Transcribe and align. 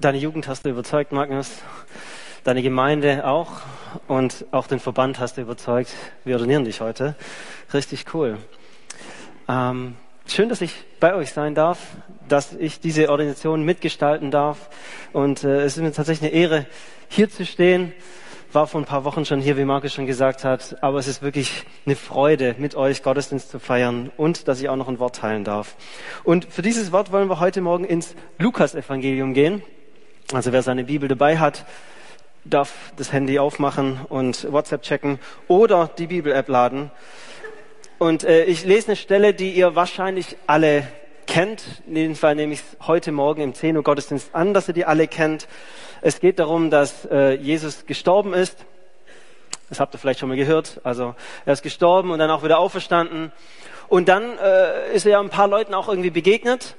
Deine 0.00 0.18
Jugend 0.18 0.48
hast 0.48 0.64
du 0.64 0.70
überzeugt, 0.70 1.12
Magnus. 1.12 1.62
Deine 2.42 2.62
Gemeinde 2.62 3.24
auch. 3.28 3.52
Und 4.08 4.44
auch 4.50 4.66
den 4.66 4.80
Verband 4.80 5.20
hast 5.20 5.36
du 5.36 5.42
überzeugt. 5.42 5.94
Wir 6.24 6.34
ordinieren 6.34 6.64
dich 6.64 6.80
heute. 6.80 7.14
Richtig 7.72 8.12
cool. 8.12 8.38
Ähm, 9.48 9.94
schön, 10.26 10.48
dass 10.48 10.62
ich 10.62 10.74
bei 10.98 11.14
euch 11.14 11.30
sein 11.30 11.54
darf, 11.54 11.78
dass 12.28 12.54
ich 12.54 12.80
diese 12.80 13.08
Ordination 13.08 13.62
mitgestalten 13.64 14.32
darf. 14.32 14.68
Und 15.12 15.44
äh, 15.44 15.60
es 15.60 15.76
ist 15.76 15.82
mir 15.84 15.92
tatsächlich 15.92 16.32
eine 16.32 16.40
Ehre, 16.40 16.66
hier 17.08 17.30
zu 17.30 17.46
stehen. 17.46 17.92
War 18.52 18.66
vor 18.66 18.80
ein 18.80 18.86
paar 18.86 19.04
Wochen 19.04 19.24
schon 19.24 19.40
hier, 19.40 19.56
wie 19.56 19.64
Markus 19.64 19.92
schon 19.92 20.06
gesagt 20.06 20.42
hat. 20.42 20.76
Aber 20.82 20.98
es 20.98 21.06
ist 21.06 21.22
wirklich 21.22 21.62
eine 21.86 21.94
Freude, 21.94 22.56
mit 22.58 22.74
euch 22.74 23.04
Gottesdienst 23.04 23.48
zu 23.48 23.60
feiern 23.60 24.10
und 24.16 24.48
dass 24.48 24.60
ich 24.60 24.68
auch 24.68 24.76
noch 24.76 24.88
ein 24.88 24.98
Wort 24.98 25.14
teilen 25.14 25.44
darf. 25.44 25.76
Und 26.24 26.46
für 26.46 26.62
dieses 26.62 26.90
Wort 26.90 27.12
wollen 27.12 27.28
wir 27.28 27.38
heute 27.38 27.60
Morgen 27.60 27.84
ins 27.84 28.16
Lukas-Evangelium 28.38 29.34
gehen. 29.34 29.62
Also 30.32 30.52
wer 30.52 30.62
seine 30.62 30.84
Bibel 30.84 31.08
dabei 31.08 31.38
hat, 31.38 31.66
darf 32.44 32.72
das 32.96 33.12
Handy 33.12 33.38
aufmachen 33.38 34.00
und 34.08 34.50
WhatsApp 34.50 34.82
checken 34.82 35.18
oder 35.48 35.90
die 35.98 36.06
Bibel-App 36.06 36.48
laden. 36.48 36.90
Und 37.98 38.24
äh, 38.24 38.44
ich 38.44 38.64
lese 38.64 38.88
eine 38.88 38.96
Stelle, 38.96 39.34
die 39.34 39.50
ihr 39.52 39.74
wahrscheinlich 39.74 40.36
alle 40.46 40.88
kennt. 41.26 41.82
In 41.86 41.96
jedem 41.96 42.16
Fall 42.16 42.34
nehme 42.34 42.54
ich 42.54 42.60
es 42.60 42.86
heute 42.86 43.12
Morgen 43.12 43.42
im 43.42 43.54
10 43.54 43.76
Uhr 43.76 43.82
Gottesdienst 43.82 44.34
an, 44.34 44.54
dass 44.54 44.66
ihr 44.66 44.74
die 44.74 44.86
alle 44.86 45.08
kennt. 45.08 45.46
Es 46.00 46.20
geht 46.20 46.38
darum, 46.38 46.70
dass 46.70 47.04
äh, 47.06 47.34
Jesus 47.34 47.84
gestorben 47.86 48.32
ist. 48.32 48.56
Das 49.68 49.78
habt 49.78 49.94
ihr 49.94 49.98
vielleicht 49.98 50.20
schon 50.20 50.30
mal 50.30 50.36
gehört. 50.36 50.80
Also 50.84 51.14
er 51.44 51.52
ist 51.52 51.62
gestorben 51.62 52.10
und 52.10 52.18
dann 52.18 52.30
auch 52.30 52.42
wieder 52.42 52.58
auferstanden. 52.58 53.30
Und 53.88 54.08
dann 54.08 54.38
äh, 54.38 54.94
ist 54.94 55.04
er 55.04 55.12
ja 55.12 55.20
ein 55.20 55.30
paar 55.30 55.48
Leuten 55.48 55.74
auch 55.74 55.88
irgendwie 55.88 56.10
begegnet 56.10 56.76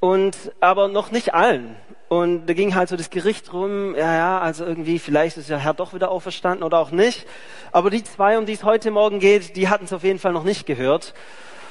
und 0.00 0.36
aber 0.60 0.88
noch 0.88 1.10
nicht 1.10 1.34
allen. 1.34 1.76
Und 2.10 2.46
da 2.46 2.54
ging 2.54 2.74
halt 2.74 2.88
so 2.88 2.96
das 2.96 3.10
Gericht 3.10 3.52
rum, 3.52 3.94
ja, 3.94 4.16
ja, 4.16 4.40
also 4.40 4.64
irgendwie, 4.64 4.98
vielleicht 4.98 5.36
ist 5.36 5.48
der 5.48 5.58
Herr 5.58 5.74
doch 5.74 5.94
wieder 5.94 6.10
auferstanden 6.10 6.64
oder 6.64 6.80
auch 6.80 6.90
nicht. 6.90 7.24
Aber 7.70 7.88
die 7.88 8.02
zwei, 8.02 8.36
um 8.36 8.46
die 8.46 8.54
es 8.54 8.64
heute 8.64 8.90
Morgen 8.90 9.20
geht, 9.20 9.54
die 9.54 9.68
hatten 9.68 9.84
es 9.84 9.92
auf 9.92 10.02
jeden 10.02 10.18
Fall 10.18 10.32
noch 10.32 10.42
nicht 10.42 10.66
gehört 10.66 11.14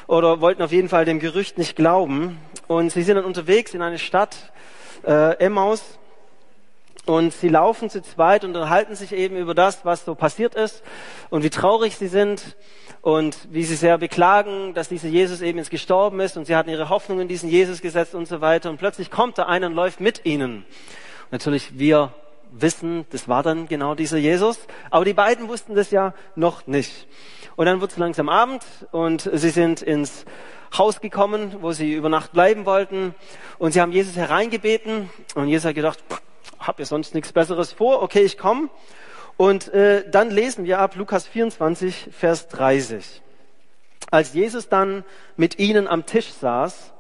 oder 0.08 0.40
wollten 0.40 0.62
auf 0.62 0.72
jeden 0.72 0.88
Fall 0.88 1.04
dem 1.04 1.20
Gerücht 1.20 1.58
nicht 1.58 1.76
glauben. 1.76 2.40
Und 2.68 2.90
sie 2.94 3.04
sind 3.04 3.18
dann 3.18 3.26
unterwegs 3.26 3.74
in 3.74 3.82
eine 3.82 4.00
Stadt, 4.00 4.54
äh, 5.06 5.36
Emmaus, 5.40 6.00
und 7.06 7.34
sie 7.34 7.50
laufen 7.50 7.90
zu 7.90 8.02
zweit 8.02 8.46
und 8.46 8.56
unterhalten 8.56 8.96
sich 8.96 9.12
eben 9.12 9.36
über 9.36 9.54
das, 9.54 9.84
was 9.84 10.06
so 10.06 10.16
passiert 10.16 10.56
ist 10.56 10.84
und 11.30 11.44
wie 11.44 11.50
traurig 11.50 11.98
sie 11.98 12.08
sind 12.08 12.56
und 13.02 13.48
wie 13.52 13.64
sie 13.64 13.76
sehr 13.76 13.98
beklagen, 13.98 14.74
dass 14.74 14.90
dieser 14.90 15.08
Jesus 15.08 15.42
eben 15.42 15.58
jetzt 15.58 15.72
gestorben 15.72 16.20
ist 16.20 16.38
und 16.38 16.46
sie 16.46 16.56
hatten 16.56 16.70
ihre 16.70 16.90
Hoffnung 16.90 17.20
in 17.22 17.28
diesen 17.28 17.50
Jesus 17.50 17.82
gesetzt 17.82 18.16
und 18.16 18.28
so 18.28 18.42
weiter. 18.42 18.70
Und 18.70 18.78
plötzlich 18.78 19.10
kommt 19.10 19.38
da 19.38 19.44
einer 19.44 19.68
und 19.68 19.74
läuft 19.74 20.00
mit 20.02 20.26
ihnen. 20.26 20.66
Und 21.26 21.32
natürlich, 21.32 21.80
wir 21.80 22.14
wissen, 22.52 23.06
das 23.12 23.28
war 23.28 23.44
dann 23.44 23.68
genau 23.68 23.96
dieser 23.96 24.18
Jesus, 24.18 24.60
aber 24.90 25.06
die 25.06 25.14
beiden 25.14 25.48
wussten 25.48 25.76
das 25.76 25.92
ja 25.92 26.14
noch 26.36 26.68
nicht. 26.68 27.08
Und 27.56 27.66
dann 27.66 27.82
wird 27.82 27.92
es 27.92 27.98
langsam 27.98 28.30
Abend 28.30 28.64
und 28.92 29.30
sie 29.32 29.50
sind 29.50 29.82
ins 29.82 30.26
Haus 30.78 31.02
gekommen, 31.02 31.58
wo 31.62 31.72
sie 31.72 31.94
über 31.94 32.10
Nacht 32.10 32.32
bleiben 32.32 32.66
wollten 32.66 33.16
und 33.58 33.72
sie 33.74 33.82
haben 33.82 33.92
Jesus 33.92 34.16
hereingebeten 34.16 35.10
und 35.36 35.48
Jesus 35.48 35.66
hat 35.66 35.76
gedacht, 35.76 36.04
hab 36.60 36.80
ihr 36.80 36.86
sonst 36.86 37.16
nichts 37.16 37.32
Besseres 37.32 37.72
vor, 37.72 38.02
okay, 38.02 38.22
ich 38.22 38.38
komme. 38.38 38.70
Und 39.40 39.74
äh, 39.74 40.04
dann 40.10 40.32
lesen 40.32 40.66
wir 40.66 40.80
ab 40.80 40.98
Lukas 40.98 41.26
24, 41.26 42.10
Vers 42.12 42.50
30. 42.50 43.22
Als 44.12 44.34
Jesus 44.34 44.68
dann 44.68 45.06
mit 45.38 45.60
ihnen 45.60 45.88
am 45.88 46.06
Tisch 46.06 46.34
saß, 46.34 46.92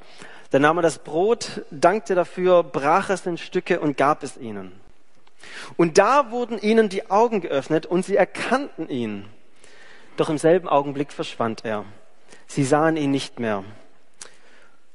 dann 0.49 0.61
nahm 0.61 0.77
er 0.77 0.81
das 0.81 0.99
Brot, 0.99 1.65
dankte 1.69 2.15
dafür, 2.15 2.63
brach 2.63 3.09
es 3.09 3.25
in 3.25 3.37
Stücke 3.37 3.81
und 3.81 3.97
gab 3.97 4.23
es 4.23 4.37
ihnen. 4.37 4.71
Und 5.75 5.97
da 5.97 6.31
wurden 6.31 6.57
ihnen 6.57 6.87
die 6.87 7.11
Augen 7.11 7.41
geöffnet 7.41 7.85
und 7.85 8.05
sie 8.05 8.15
erkannten 8.15 8.87
ihn. 8.87 9.25
Doch 10.15 10.29
im 10.29 10.37
selben 10.37 10.69
Augenblick 10.69 11.11
verschwand 11.11 11.65
er. 11.65 11.83
Sie 12.47 12.64
sahen 12.64 12.95
ihn 12.95 13.11
nicht 13.11 13.41
mehr 13.41 13.65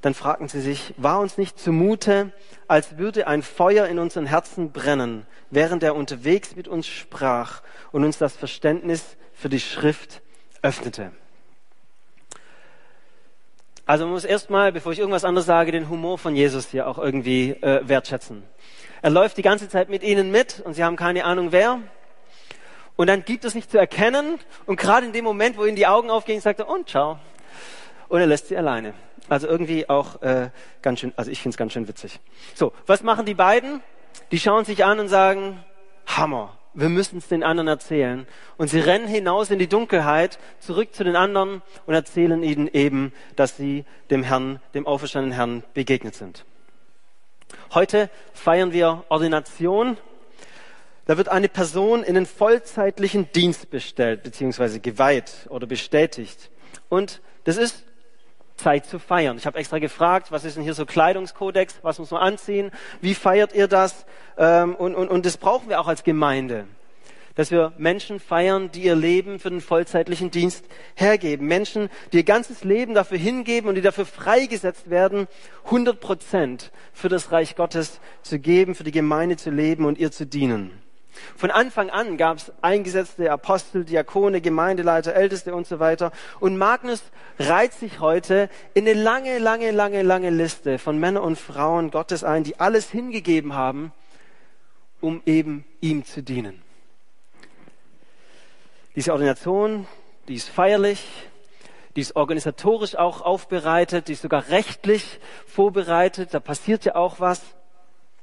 dann 0.04 0.12
fragten 0.12 0.48
sie 0.48 0.60
sich, 0.60 0.92
war 0.98 1.18
uns 1.18 1.38
nicht 1.38 1.58
zumute, 1.58 2.30
als 2.68 2.98
würde 2.98 3.26
ein 3.26 3.42
Feuer 3.42 3.86
in 3.86 3.98
unseren 3.98 4.26
Herzen 4.26 4.70
brennen, 4.70 5.26
während 5.48 5.82
er 5.82 5.96
unterwegs 5.96 6.54
mit 6.56 6.68
uns 6.68 6.86
sprach 6.86 7.62
und 7.90 8.04
uns 8.04 8.18
das 8.18 8.36
Verständnis 8.36 9.16
für 9.32 9.48
die 9.48 9.60
Schrift 9.60 10.20
öffnete. 10.60 11.12
Also 13.86 14.04
man 14.04 14.12
muss 14.12 14.24
erstmal, 14.24 14.72
bevor 14.72 14.92
ich 14.92 14.98
irgendwas 14.98 15.24
anderes 15.24 15.46
sage, 15.46 15.72
den 15.72 15.88
Humor 15.88 16.18
von 16.18 16.36
Jesus 16.36 16.68
hier 16.68 16.86
auch 16.86 16.98
irgendwie 16.98 17.50
äh, 17.50 17.88
wertschätzen. 17.88 18.42
Er 19.00 19.10
läuft 19.10 19.38
die 19.38 19.42
ganze 19.42 19.70
Zeit 19.70 19.88
mit 19.88 20.02
ihnen 20.02 20.30
mit 20.30 20.60
und 20.60 20.74
sie 20.74 20.84
haben 20.84 20.96
keine 20.96 21.24
Ahnung 21.24 21.50
wer. 21.50 21.80
Und 22.96 23.06
dann 23.06 23.24
gibt 23.24 23.46
es 23.46 23.54
nicht 23.54 23.70
zu 23.70 23.78
erkennen 23.78 24.38
und 24.66 24.78
gerade 24.78 25.06
in 25.06 25.14
dem 25.14 25.24
Moment, 25.24 25.56
wo 25.56 25.64
ihnen 25.64 25.76
die 25.76 25.86
Augen 25.86 26.10
aufgehen, 26.10 26.42
sagt 26.42 26.60
er, 26.60 26.68
und 26.68 26.90
ciao. 26.90 27.18
Und 28.08 28.20
er 28.20 28.26
lässt 28.26 28.48
sie 28.48 28.56
alleine. 28.56 28.92
Also 29.28 29.46
irgendwie 29.46 29.88
auch 29.88 30.20
äh, 30.22 30.50
ganz 30.82 31.00
schön, 31.00 31.12
also 31.16 31.30
ich 31.30 31.40
finde 31.40 31.54
es 31.54 31.56
ganz 31.56 31.72
schön 31.72 31.88
witzig. 31.88 32.20
So, 32.54 32.72
was 32.86 33.02
machen 33.02 33.24
die 33.24 33.34
beiden? 33.34 33.80
Die 34.30 34.38
schauen 34.38 34.64
sich 34.64 34.84
an 34.84 35.00
und 35.00 35.08
sagen, 35.08 35.64
Hammer, 36.06 36.58
wir 36.74 36.88
müssen 36.88 37.18
es 37.18 37.28
den 37.28 37.42
anderen 37.42 37.68
erzählen. 37.68 38.26
Und 38.56 38.68
sie 38.68 38.80
rennen 38.80 39.06
hinaus 39.06 39.50
in 39.50 39.58
die 39.58 39.68
Dunkelheit, 39.68 40.38
zurück 40.58 40.94
zu 40.94 41.04
den 41.04 41.16
anderen 41.16 41.62
und 41.86 41.94
erzählen 41.94 42.42
ihnen 42.42 42.68
eben, 42.68 43.12
dass 43.36 43.56
sie 43.56 43.84
dem 44.10 44.22
Herrn, 44.22 44.60
dem 44.74 44.86
auferstandenen 44.86 45.36
Herrn 45.36 45.64
begegnet 45.72 46.14
sind. 46.14 46.44
Heute 47.72 48.10
feiern 48.32 48.72
wir 48.72 49.04
Ordination. 49.08 49.96
Da 51.06 51.16
wird 51.16 51.28
eine 51.28 51.48
Person 51.48 52.02
in 52.02 52.14
den 52.14 52.26
vollzeitlichen 52.26 53.30
Dienst 53.32 53.70
bestellt, 53.70 54.22
beziehungsweise 54.22 54.80
geweiht 54.80 55.46
oder 55.50 55.66
bestätigt. 55.66 56.50
Und 56.88 57.20
das 57.44 57.56
ist 57.56 57.84
Zeit 58.56 58.86
zu 58.86 58.98
feiern. 58.98 59.36
Ich 59.36 59.46
habe 59.46 59.58
extra 59.58 59.78
gefragt, 59.78 60.30
was 60.30 60.44
ist 60.44 60.56
denn 60.56 60.62
hier 60.62 60.74
so 60.74 60.86
Kleidungskodex, 60.86 61.80
was 61.82 61.98
muss 61.98 62.10
man 62.10 62.22
anziehen, 62.22 62.70
wie 63.00 63.14
feiert 63.14 63.54
ihr 63.54 63.68
das? 63.68 64.06
Ähm, 64.38 64.74
und, 64.74 64.94
und, 64.94 65.08
und 65.08 65.26
das 65.26 65.36
brauchen 65.36 65.68
wir 65.68 65.80
auch 65.80 65.88
als 65.88 66.04
Gemeinde, 66.04 66.66
dass 67.34 67.50
wir 67.50 67.72
Menschen 67.78 68.20
feiern, 68.20 68.70
die 68.70 68.84
ihr 68.84 68.94
Leben 68.94 69.40
für 69.40 69.50
den 69.50 69.60
vollzeitlichen 69.60 70.30
Dienst 70.30 70.64
hergeben. 70.94 71.46
Menschen, 71.48 71.90
die 72.12 72.18
ihr 72.18 72.24
ganzes 72.24 72.62
Leben 72.62 72.94
dafür 72.94 73.18
hingeben 73.18 73.68
und 73.68 73.74
die 73.74 73.82
dafür 73.82 74.06
freigesetzt 74.06 74.88
werden, 74.88 75.26
100 75.64 75.98
Prozent 75.98 76.70
für 76.92 77.08
das 77.08 77.32
Reich 77.32 77.56
Gottes 77.56 78.00
zu 78.22 78.38
geben, 78.38 78.74
für 78.74 78.84
die 78.84 78.92
Gemeinde 78.92 79.36
zu 79.36 79.50
leben 79.50 79.84
und 79.84 79.98
ihr 79.98 80.12
zu 80.12 80.26
dienen. 80.26 80.70
Von 81.36 81.50
Anfang 81.50 81.90
an 81.90 82.16
gab 82.16 82.38
es 82.38 82.52
eingesetzte 82.60 83.30
Apostel, 83.30 83.84
Diakone, 83.84 84.40
Gemeindeleiter, 84.40 85.14
Älteste 85.14 85.54
und 85.54 85.66
so 85.66 85.78
weiter. 85.78 86.12
Und 86.40 86.56
Magnus 86.56 87.02
reiht 87.38 87.72
sich 87.72 88.00
heute 88.00 88.48
in 88.74 88.88
eine 88.88 89.00
lange, 89.00 89.38
lange, 89.38 89.70
lange, 89.70 90.02
lange 90.02 90.30
Liste 90.30 90.78
von 90.78 90.98
Männern 90.98 91.22
und 91.22 91.38
Frauen 91.38 91.90
Gottes 91.90 92.24
ein, 92.24 92.44
die 92.44 92.60
alles 92.60 92.90
hingegeben 92.90 93.54
haben, 93.54 93.92
um 95.00 95.22
eben 95.26 95.64
ihm 95.80 96.04
zu 96.04 96.22
dienen. 96.22 96.62
Diese 98.96 99.12
Ordination, 99.12 99.86
die 100.28 100.34
ist 100.34 100.48
feierlich, 100.48 101.04
die 101.96 102.00
ist 102.00 102.16
organisatorisch 102.16 102.96
auch 102.96 103.22
aufbereitet, 103.22 104.08
die 104.08 104.12
ist 104.12 104.22
sogar 104.22 104.48
rechtlich 104.48 105.20
vorbereitet, 105.46 106.32
da 106.32 106.40
passiert 106.40 106.84
ja 106.84 106.94
auch 106.96 107.20
was. 107.20 107.40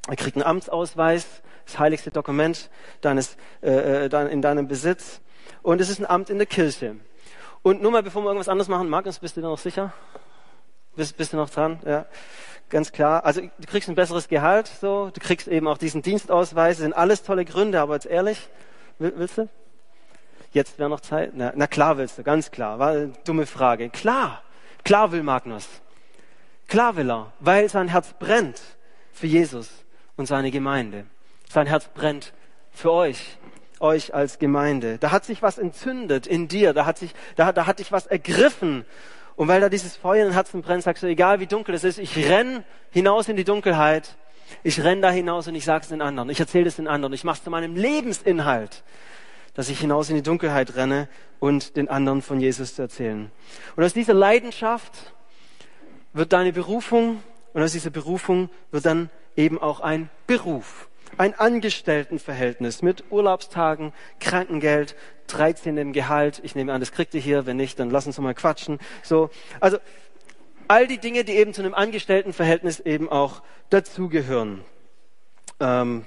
Er 0.08 0.16
kriegt 0.16 0.36
einen 0.36 0.46
Amtsausweis, 0.46 1.42
das 1.66 1.80
heiligste 1.80 2.12
Dokument 2.12 2.70
deines, 3.02 3.38
äh, 3.62 4.08
äh 4.08 4.32
in 4.32 4.42
deinem 4.42 4.68
Besitz. 4.68 5.22
Und 5.62 5.82
es 5.82 5.90
ist 5.90 6.00
ein 6.00 6.06
Amt 6.06 6.30
in 6.30 6.38
der 6.38 6.48
Kirche. 6.48 6.96
Und 7.62 7.82
nur 7.82 7.92
mal, 7.92 8.02
bevor 8.02 8.24
wir 8.24 8.30
irgendwas 8.30 8.50
anderes 8.50 8.68
machen, 8.68 8.90
Markus, 8.90 9.20
bist 9.20 9.38
du 9.38 9.42
da 9.42 9.50
noch 9.50 9.60
sicher? 9.60 9.94
Bist, 10.96 11.16
bist 11.16 11.34
du 11.34 11.38
noch 11.38 11.50
dran? 11.50 11.80
Ja, 11.86 12.06
ganz 12.70 12.92
klar. 12.92 13.24
Also 13.24 13.42
du 13.42 13.68
kriegst 13.68 13.88
ein 13.88 13.96
besseres 13.96 14.28
Gehalt, 14.28 14.68
so. 14.68 15.12
Du 15.14 15.20
kriegst 15.20 15.48
eben 15.48 15.68
auch 15.68 15.78
diesen 15.78 16.02
Dienstausweis. 16.02 16.78
Das 16.78 16.84
sind 16.84 16.94
alles 16.94 17.24
tolle 17.24 17.46
Gründe, 17.46 17.80
aber 17.80 17.94
jetzt 17.94 18.08
ehrlich, 18.08 18.50
willst 18.98 19.38
du? 19.38 19.50
Jetzt 20.54 20.80
wäre 20.80 20.90
noch 20.90 21.00
Zeit. 21.00 21.32
Na, 21.36 21.54
na 21.56 21.68
klar 21.68 21.98
willst 21.98 22.18
du, 22.18 22.24
ganz 22.24 22.52
klar. 22.52 22.80
War 22.80 22.92
eine 22.92 23.14
dumme 23.26 23.46
Frage. 23.46 23.90
Klar, 23.90 24.42
klar 24.84 25.12
will 25.12 25.24
Magnus. 25.24 25.68
Klar 26.68 26.96
will 26.96 27.12
er, 27.12 27.32
weil 27.40 27.70
sein 27.70 27.90
Herz 27.90 28.14
brennt 28.18 28.62
für 29.12 29.28
Jesus 29.28 29.70
und 30.16 30.26
seine 30.26 30.52
Gemeinde. 30.52 31.06
Sein 31.52 31.68
Herz 31.68 31.90
brennt 31.94 32.32
für 32.72 32.94
euch, 32.94 33.38
euch 33.82 34.14
als 34.14 34.40
Gemeinde. 34.40 34.98
Da 34.98 35.12
hat 35.12 35.26
sich 35.26 35.42
was 35.42 35.58
entzündet 35.58 36.26
in 36.26 36.48
dir, 36.48 36.72
da 36.72 36.86
hat 36.86 36.98
sich, 36.98 37.14
da, 37.36 37.52
da 37.52 37.66
hat 37.66 37.80
dich 37.80 37.92
was 37.92 38.08
ergriffen. 38.08 38.86
Und 39.36 39.50
weil 39.50 39.60
da 39.60 39.68
dieses 39.68 39.98
Feuer 39.98 40.26
im 40.26 40.32
Herzen 40.32 40.62
brennt, 40.62 40.84
sagst 40.84 41.04
du, 41.04 41.08
egal 41.08 41.42
wie 41.42 41.48
dunkel 41.48 41.76
es 41.76 41.84
ist, 41.84 41.98
ich 41.98 42.16
renn 42.30 42.64
hinaus 42.92 43.28
in 43.28 43.36
die 43.36 43.44
Dunkelheit. 43.44 44.16
Ich 44.64 44.82
renn 44.82 45.02
da 45.02 45.12
hinaus 45.12 45.48
und 45.50 45.56
ich 45.56 45.66
sag's 45.66 45.90
den 45.90 46.02
anderen. 46.02 46.30
Ich 46.30 46.40
erzähle 46.40 46.68
es 46.68 46.78
den 46.78 46.88
anderen. 46.88 47.12
Ich 47.12 47.26
mach's 47.26 47.44
zu 47.44 47.50
meinem 47.50 47.76
Lebensinhalt, 47.76 48.84
dass 49.54 49.68
ich 49.68 49.80
hinaus 49.80 50.10
in 50.10 50.16
die 50.16 50.24
Dunkelheit 50.24 50.76
renne 50.76 51.10
und 51.40 51.76
den 51.76 51.90
anderen 51.90 52.22
von 52.22 52.40
Jesus 52.40 52.76
zu 52.76 52.84
erzählen. 52.84 53.30
Und 53.76 53.84
aus 53.84 53.94
dieser 53.94 54.14
Leidenschaft 54.14 55.14
wird 56.14 56.32
deine 56.32 56.54
Berufung 56.54 57.22
und 57.54 57.62
aus 57.62 57.74
dieser 57.74 57.90
Berufung 57.90 58.50
wird 58.72 58.86
dann 58.86 59.10
eben 59.36 59.62
auch 59.62 59.82
ein 59.82 60.10
Beruf, 60.28 60.88
ein 61.18 61.34
Angestelltenverhältnis 61.34 62.82
mit 62.82 63.04
Urlaubstagen, 63.12 63.94
Krankengeld, 64.20 64.96
13. 65.28 65.94
Gehalt. 65.94 66.42
Ich 66.44 66.56
nehme 66.56 66.74
an, 66.74 66.80
das 66.80 66.92
kriegt 66.92 67.14
ihr 67.14 67.22
hier. 67.22 67.46
Wenn 67.46 67.58
nicht, 67.58 67.80
dann 67.80 67.90
lass 67.90 68.08
uns 68.08 68.18
mal 68.20 68.34
quatschen. 68.34 68.80
So, 69.04 69.30
also 69.60 69.78
all 70.68 70.88
die 70.88 70.98
Dinge, 70.98 71.24
die 71.24 71.34
eben 71.34 71.54
zu 71.54 71.62
einem 71.62 71.74
Angestelltenverhältnis 71.74 72.80
eben 72.80 73.10
auch 73.10 73.42
dazugehören. 73.70 74.64
Ähm, 75.60 76.06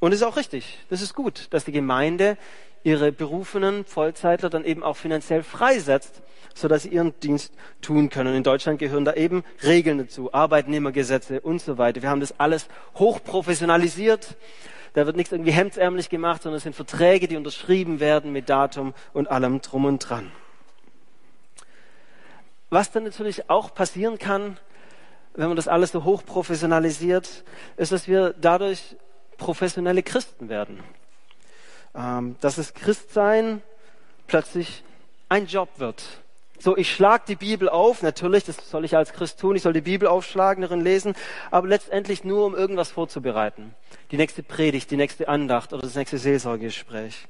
und 0.00 0.12
es 0.12 0.20
ist 0.20 0.26
auch 0.26 0.36
richtig. 0.36 0.78
Das 0.90 1.02
ist 1.02 1.14
gut, 1.14 1.48
dass 1.50 1.64
die 1.64 1.72
Gemeinde 1.72 2.36
ihre 2.84 3.10
berufenen 3.10 3.84
Vollzeitler 3.84 4.50
dann 4.50 4.64
eben 4.64 4.84
auch 4.84 4.96
finanziell 4.96 5.42
freisetzt, 5.42 6.22
sodass 6.54 6.82
sie 6.82 6.90
ihren 6.90 7.18
Dienst 7.20 7.52
tun 7.80 8.10
können. 8.10 8.34
In 8.34 8.44
Deutschland 8.44 8.78
gehören 8.78 9.04
da 9.04 9.14
eben 9.14 9.42
Regeln 9.64 9.98
dazu, 9.98 10.32
Arbeitnehmergesetze 10.32 11.40
und 11.40 11.60
so 11.60 11.78
weiter. 11.78 12.02
Wir 12.02 12.10
haben 12.10 12.20
das 12.20 12.38
alles 12.38 12.68
hochprofessionalisiert. 12.94 14.36
Da 14.92 15.06
wird 15.06 15.16
nichts 15.16 15.32
irgendwie 15.32 15.50
hemdsärmlich 15.50 16.08
gemacht, 16.08 16.42
sondern 16.42 16.58
es 16.58 16.62
sind 16.62 16.76
Verträge, 16.76 17.26
die 17.26 17.36
unterschrieben 17.36 17.98
werden 17.98 18.32
mit 18.32 18.48
Datum 18.48 18.94
und 19.12 19.28
allem 19.28 19.60
drum 19.60 19.86
und 19.86 19.98
dran. 19.98 20.30
Was 22.70 22.92
dann 22.92 23.04
natürlich 23.04 23.50
auch 23.50 23.74
passieren 23.74 24.18
kann, 24.18 24.58
wenn 25.34 25.48
man 25.48 25.56
das 25.56 25.68
alles 25.68 25.90
so 25.90 26.04
hochprofessionalisiert, 26.04 27.44
ist, 27.76 27.92
dass 27.92 28.06
wir 28.06 28.34
dadurch 28.40 28.96
professionelle 29.36 30.02
Christen 30.02 30.48
werden. 30.48 30.80
Ähm, 31.94 32.36
dass 32.40 32.56
das 32.56 32.74
Christsein 32.74 33.62
plötzlich 34.26 34.82
ein 35.28 35.46
Job 35.46 35.68
wird. 35.76 36.02
So, 36.58 36.76
ich 36.76 36.92
schlage 36.92 37.24
die 37.28 37.36
Bibel 37.36 37.68
auf, 37.68 38.02
natürlich, 38.02 38.44
das 38.44 38.56
soll 38.70 38.84
ich 38.84 38.96
als 38.96 39.12
Christ 39.12 39.38
tun, 39.38 39.54
ich 39.54 39.62
soll 39.62 39.72
die 39.72 39.80
Bibel 39.80 40.08
aufschlagen, 40.08 40.62
darin 40.62 40.80
lesen, 40.80 41.14
aber 41.50 41.68
letztendlich 41.68 42.24
nur, 42.24 42.46
um 42.46 42.54
irgendwas 42.54 42.90
vorzubereiten. 42.90 43.74
Die 44.10 44.16
nächste 44.16 44.42
Predigt, 44.42 44.90
die 44.90 44.96
nächste 44.96 45.28
Andacht 45.28 45.72
oder 45.72 45.82
das 45.82 45.94
nächste 45.94 46.18
Seelsorgegespräch. 46.18 47.26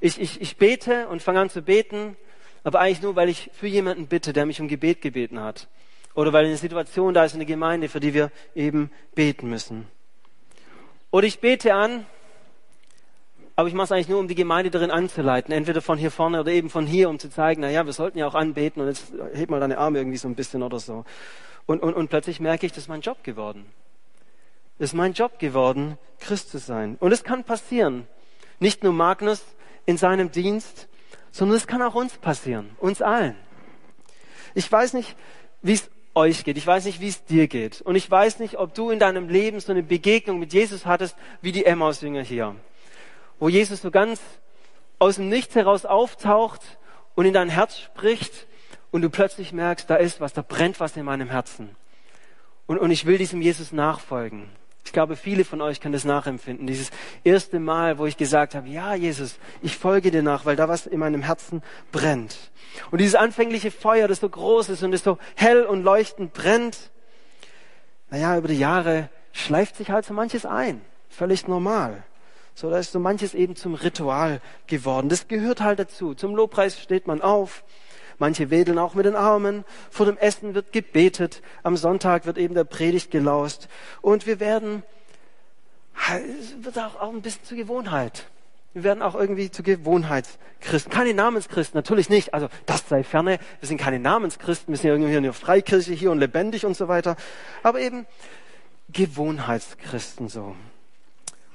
Ich, 0.00 0.20
ich, 0.20 0.40
ich 0.40 0.56
bete 0.56 1.08
und 1.08 1.22
fange 1.22 1.40
an 1.40 1.50
zu 1.50 1.62
beten, 1.62 2.16
aber 2.64 2.80
eigentlich 2.80 3.02
nur, 3.02 3.16
weil 3.16 3.28
ich 3.28 3.50
für 3.52 3.66
jemanden 3.66 4.06
bitte, 4.06 4.32
der 4.32 4.46
mich 4.46 4.60
um 4.60 4.68
Gebet 4.68 5.00
gebeten 5.00 5.40
hat. 5.40 5.68
Oder 6.14 6.32
weil 6.32 6.46
eine 6.46 6.56
Situation 6.56 7.12
da 7.12 7.24
ist 7.24 7.32
in 7.32 7.40
der 7.40 7.46
Gemeinde, 7.46 7.88
für 7.88 8.00
die 8.00 8.14
wir 8.14 8.30
eben 8.54 8.90
beten 9.14 9.48
müssen. 9.48 9.86
Oder 11.10 11.26
ich 11.26 11.40
bete 11.40 11.74
an, 11.74 12.06
aber 13.58 13.68
ich 13.68 13.74
mache 13.74 13.86
es 13.86 13.92
eigentlich 13.92 14.08
nur, 14.08 14.20
um 14.20 14.28
die 14.28 14.34
Gemeinde 14.34 14.70
darin 14.70 14.90
anzuleiten. 14.90 15.52
Entweder 15.52 15.80
von 15.80 15.96
hier 15.96 16.10
vorne 16.10 16.40
oder 16.40 16.52
eben 16.52 16.68
von 16.68 16.86
hier, 16.86 17.08
um 17.08 17.18
zu 17.18 17.30
zeigen, 17.30 17.62
na 17.62 17.70
ja, 17.70 17.86
wir 17.86 17.94
sollten 17.94 18.18
ja 18.18 18.26
auch 18.26 18.34
anbeten 18.34 18.82
und 18.82 18.88
jetzt 18.88 19.06
heb 19.32 19.48
mal 19.48 19.60
deine 19.60 19.78
Arme 19.78 19.98
irgendwie 19.98 20.18
so 20.18 20.28
ein 20.28 20.34
bisschen 20.34 20.62
oder 20.62 20.78
so. 20.78 21.06
Und, 21.64 21.82
und, 21.82 21.94
und 21.94 22.08
plötzlich 22.08 22.38
merke 22.38 22.66
ich, 22.66 22.72
das 22.72 22.84
ist 22.84 22.88
mein 22.88 23.00
Job 23.00 23.24
geworden. 23.24 23.64
Das 24.78 24.90
ist 24.90 24.94
mein 24.94 25.14
Job 25.14 25.38
geworden, 25.38 25.96
Christ 26.20 26.50
zu 26.50 26.58
sein. 26.58 26.98
Und 27.00 27.12
es 27.12 27.24
kann 27.24 27.44
passieren. 27.44 28.06
Nicht 28.60 28.84
nur 28.84 28.92
Magnus 28.92 29.42
in 29.86 29.96
seinem 29.96 30.30
Dienst, 30.30 30.86
sondern 31.32 31.56
es 31.56 31.66
kann 31.66 31.80
auch 31.80 31.94
uns 31.94 32.18
passieren. 32.18 32.68
Uns 32.78 33.00
allen. 33.00 33.36
Ich 34.54 34.70
weiß 34.70 34.92
nicht, 34.92 35.16
wie 35.62 35.72
es 35.72 35.90
euch 36.14 36.44
geht. 36.44 36.58
Ich 36.58 36.66
weiß 36.66 36.84
nicht, 36.84 37.00
wie 37.00 37.08
es 37.08 37.24
dir 37.24 37.48
geht. 37.48 37.80
Und 37.80 37.96
ich 37.96 38.10
weiß 38.10 38.38
nicht, 38.38 38.58
ob 38.58 38.74
du 38.74 38.90
in 38.90 38.98
deinem 38.98 39.30
Leben 39.30 39.60
so 39.60 39.72
eine 39.72 39.82
Begegnung 39.82 40.38
mit 40.38 40.52
Jesus 40.52 40.84
hattest, 40.84 41.16
wie 41.40 41.52
die 41.52 41.64
Emmaus-Jünger 41.64 42.22
hier 42.22 42.54
wo 43.38 43.48
Jesus 43.48 43.82
so 43.82 43.90
ganz 43.90 44.20
aus 44.98 45.16
dem 45.16 45.28
Nichts 45.28 45.54
heraus 45.54 45.84
auftaucht 45.84 46.60
und 47.14 47.26
in 47.26 47.34
dein 47.34 47.48
Herz 47.48 47.78
spricht 47.78 48.46
und 48.90 49.02
du 49.02 49.10
plötzlich 49.10 49.52
merkst, 49.52 49.88
da 49.90 49.96
ist 49.96 50.20
was, 50.20 50.32
da 50.32 50.42
brennt 50.42 50.80
was 50.80 50.96
in 50.96 51.04
meinem 51.04 51.28
Herzen. 51.28 51.76
Und, 52.66 52.78
und 52.78 52.90
ich 52.90 53.06
will 53.06 53.18
diesem 53.18 53.42
Jesus 53.42 53.72
nachfolgen. 53.72 54.48
Ich 54.84 54.92
glaube, 54.92 55.16
viele 55.16 55.44
von 55.44 55.60
euch 55.60 55.80
können 55.80 55.92
das 55.92 56.04
nachempfinden. 56.04 56.66
Dieses 56.66 56.90
erste 57.24 57.58
Mal, 57.58 57.98
wo 57.98 58.06
ich 58.06 58.16
gesagt 58.16 58.54
habe, 58.54 58.68
ja, 58.68 58.94
Jesus, 58.94 59.36
ich 59.60 59.76
folge 59.76 60.10
dir 60.12 60.22
nach, 60.22 60.44
weil 60.44 60.54
da 60.54 60.68
was 60.68 60.86
in 60.86 61.00
meinem 61.00 61.22
Herzen 61.22 61.62
brennt. 61.90 62.36
Und 62.90 63.00
dieses 63.00 63.16
anfängliche 63.16 63.72
Feuer, 63.72 64.06
das 64.06 64.20
so 64.20 64.28
groß 64.28 64.68
ist 64.68 64.82
und 64.84 64.92
das 64.92 65.02
so 65.02 65.18
hell 65.34 65.64
und 65.64 65.82
leuchtend 65.82 66.32
brennt, 66.32 66.90
naja, 68.10 68.38
über 68.38 68.48
die 68.48 68.58
Jahre 68.58 69.08
schleift 69.32 69.76
sich 69.76 69.90
halt 69.90 70.06
so 70.06 70.14
manches 70.14 70.46
ein. 70.46 70.80
Völlig 71.08 71.48
normal. 71.48 72.04
So, 72.56 72.70
da 72.70 72.78
ist 72.78 72.92
so 72.92 72.98
manches 72.98 73.34
eben 73.34 73.54
zum 73.54 73.74
Ritual 73.74 74.40
geworden. 74.66 75.10
Das 75.10 75.28
gehört 75.28 75.60
halt 75.60 75.78
dazu. 75.78 76.14
Zum 76.14 76.34
Lobpreis 76.34 76.80
steht 76.80 77.06
man 77.06 77.20
auf. 77.20 77.64
Manche 78.16 78.48
wedeln 78.48 78.78
auch 78.78 78.94
mit 78.94 79.04
den 79.04 79.14
Armen. 79.14 79.66
Vor 79.90 80.06
dem 80.06 80.16
Essen 80.16 80.54
wird 80.54 80.72
gebetet. 80.72 81.42
Am 81.62 81.76
Sonntag 81.76 82.24
wird 82.24 82.38
eben 82.38 82.54
der 82.54 82.64
Predigt 82.64 83.10
gelaust. 83.10 83.68
Und 84.00 84.26
wir 84.26 84.40
werden, 84.40 84.84
es 86.08 86.64
wird 86.64 86.78
auch, 86.78 86.98
auch 86.98 87.12
ein 87.12 87.20
bisschen 87.20 87.44
zur 87.44 87.58
Gewohnheit. 87.58 88.24
Wir 88.72 88.84
werden 88.84 89.02
auch 89.02 89.14
irgendwie 89.14 89.50
zu 89.50 89.62
Gewohnheitschristen. 89.62 90.90
Keine 90.90 91.12
Namenschristen, 91.12 91.76
natürlich 91.76 92.08
nicht. 92.08 92.32
Also 92.32 92.48
das 92.64 92.88
sei 92.88 93.04
ferne. 93.04 93.38
Wir 93.60 93.68
sind 93.68 93.76
keine 93.76 93.98
Namenschristen. 93.98 94.72
Wir 94.72 94.78
sind 94.78 94.88
irgendwie 94.88 95.14
in 95.14 95.24
der 95.24 95.34
Freikirche 95.34 95.92
hier 95.92 96.10
und 96.10 96.20
lebendig 96.20 96.64
und 96.64 96.74
so 96.74 96.88
weiter. 96.88 97.16
Aber 97.62 97.80
eben 97.80 98.06
Gewohnheitschristen 98.88 100.30
so. 100.30 100.56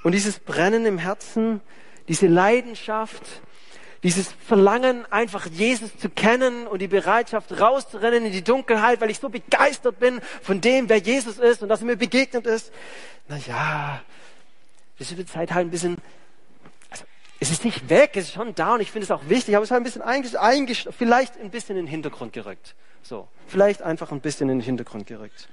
Und 0.04 0.14
dieses 0.14 0.40
Brennen 0.40 0.86
im 0.86 0.98
Herzen, 0.98 1.62
diese 2.08 2.28
Leidenschaft, 2.28 3.24
dieses 4.04 4.32
Verlangen, 4.48 5.06
einfach 5.12 5.46
Jesus 5.46 5.96
zu 5.98 6.10
kennen 6.10 6.66
und 6.66 6.80
die 6.80 6.88
Bereitschaft 6.88 7.60
rauszurennen 7.60 8.26
in 8.26 8.32
die 8.32 8.44
Dunkelheit, 8.44 9.00
weil 9.00 9.12
ich 9.12 9.20
so 9.20 9.30
begeistert 9.30 10.00
bin 10.00 10.22
von 10.42 10.60
dem, 10.60 10.90
wer 10.90 10.98
Jesus 10.98 11.38
ist 11.38 11.62
und 11.62 11.70
dass 11.70 11.82
er 11.82 11.86
mir 11.86 11.98
begegnet 11.98 12.48
ist. 12.48 12.72
Na 13.28 13.38
ja, 13.38 14.02
das 14.98 15.16
wird 15.16 15.30
Zeit 15.30 15.54
halt 15.54 15.68
ein 15.68 15.72
bisschen, 15.72 15.98
also, 16.90 17.06
es 17.40 17.52
ist 17.52 17.64
nicht 17.64 17.90
weg, 17.90 18.12
es 18.16 18.26
ist 18.26 18.34
schon 18.34 18.56
da 18.56 18.74
und 18.74 18.82
ich 18.82 18.92
finde 18.92 19.06
es 19.06 19.12
auch 19.12 19.30
wichtig, 19.30 19.56
aber 19.56 19.64
es 19.64 19.68
ist 19.68 19.72
halt 19.72 19.82
ein 19.82 19.84
bisschen 19.84 20.38
eingesch 20.38 20.88
vielleicht 20.98 21.40
ein 21.40 21.52
bisschen 21.52 21.78
in 21.78 21.86
den 21.86 21.90
Hintergrund 21.90 22.34
gerückt. 22.34 22.76
So, 23.04 23.28
vielleicht 23.48 23.84
einfach 23.84 24.12
ein 24.12 24.22
bisschen 24.22 24.50
in 24.50 24.60
den 24.60 24.66
Hintergrund 24.66 25.06
gerückt. 25.06 25.48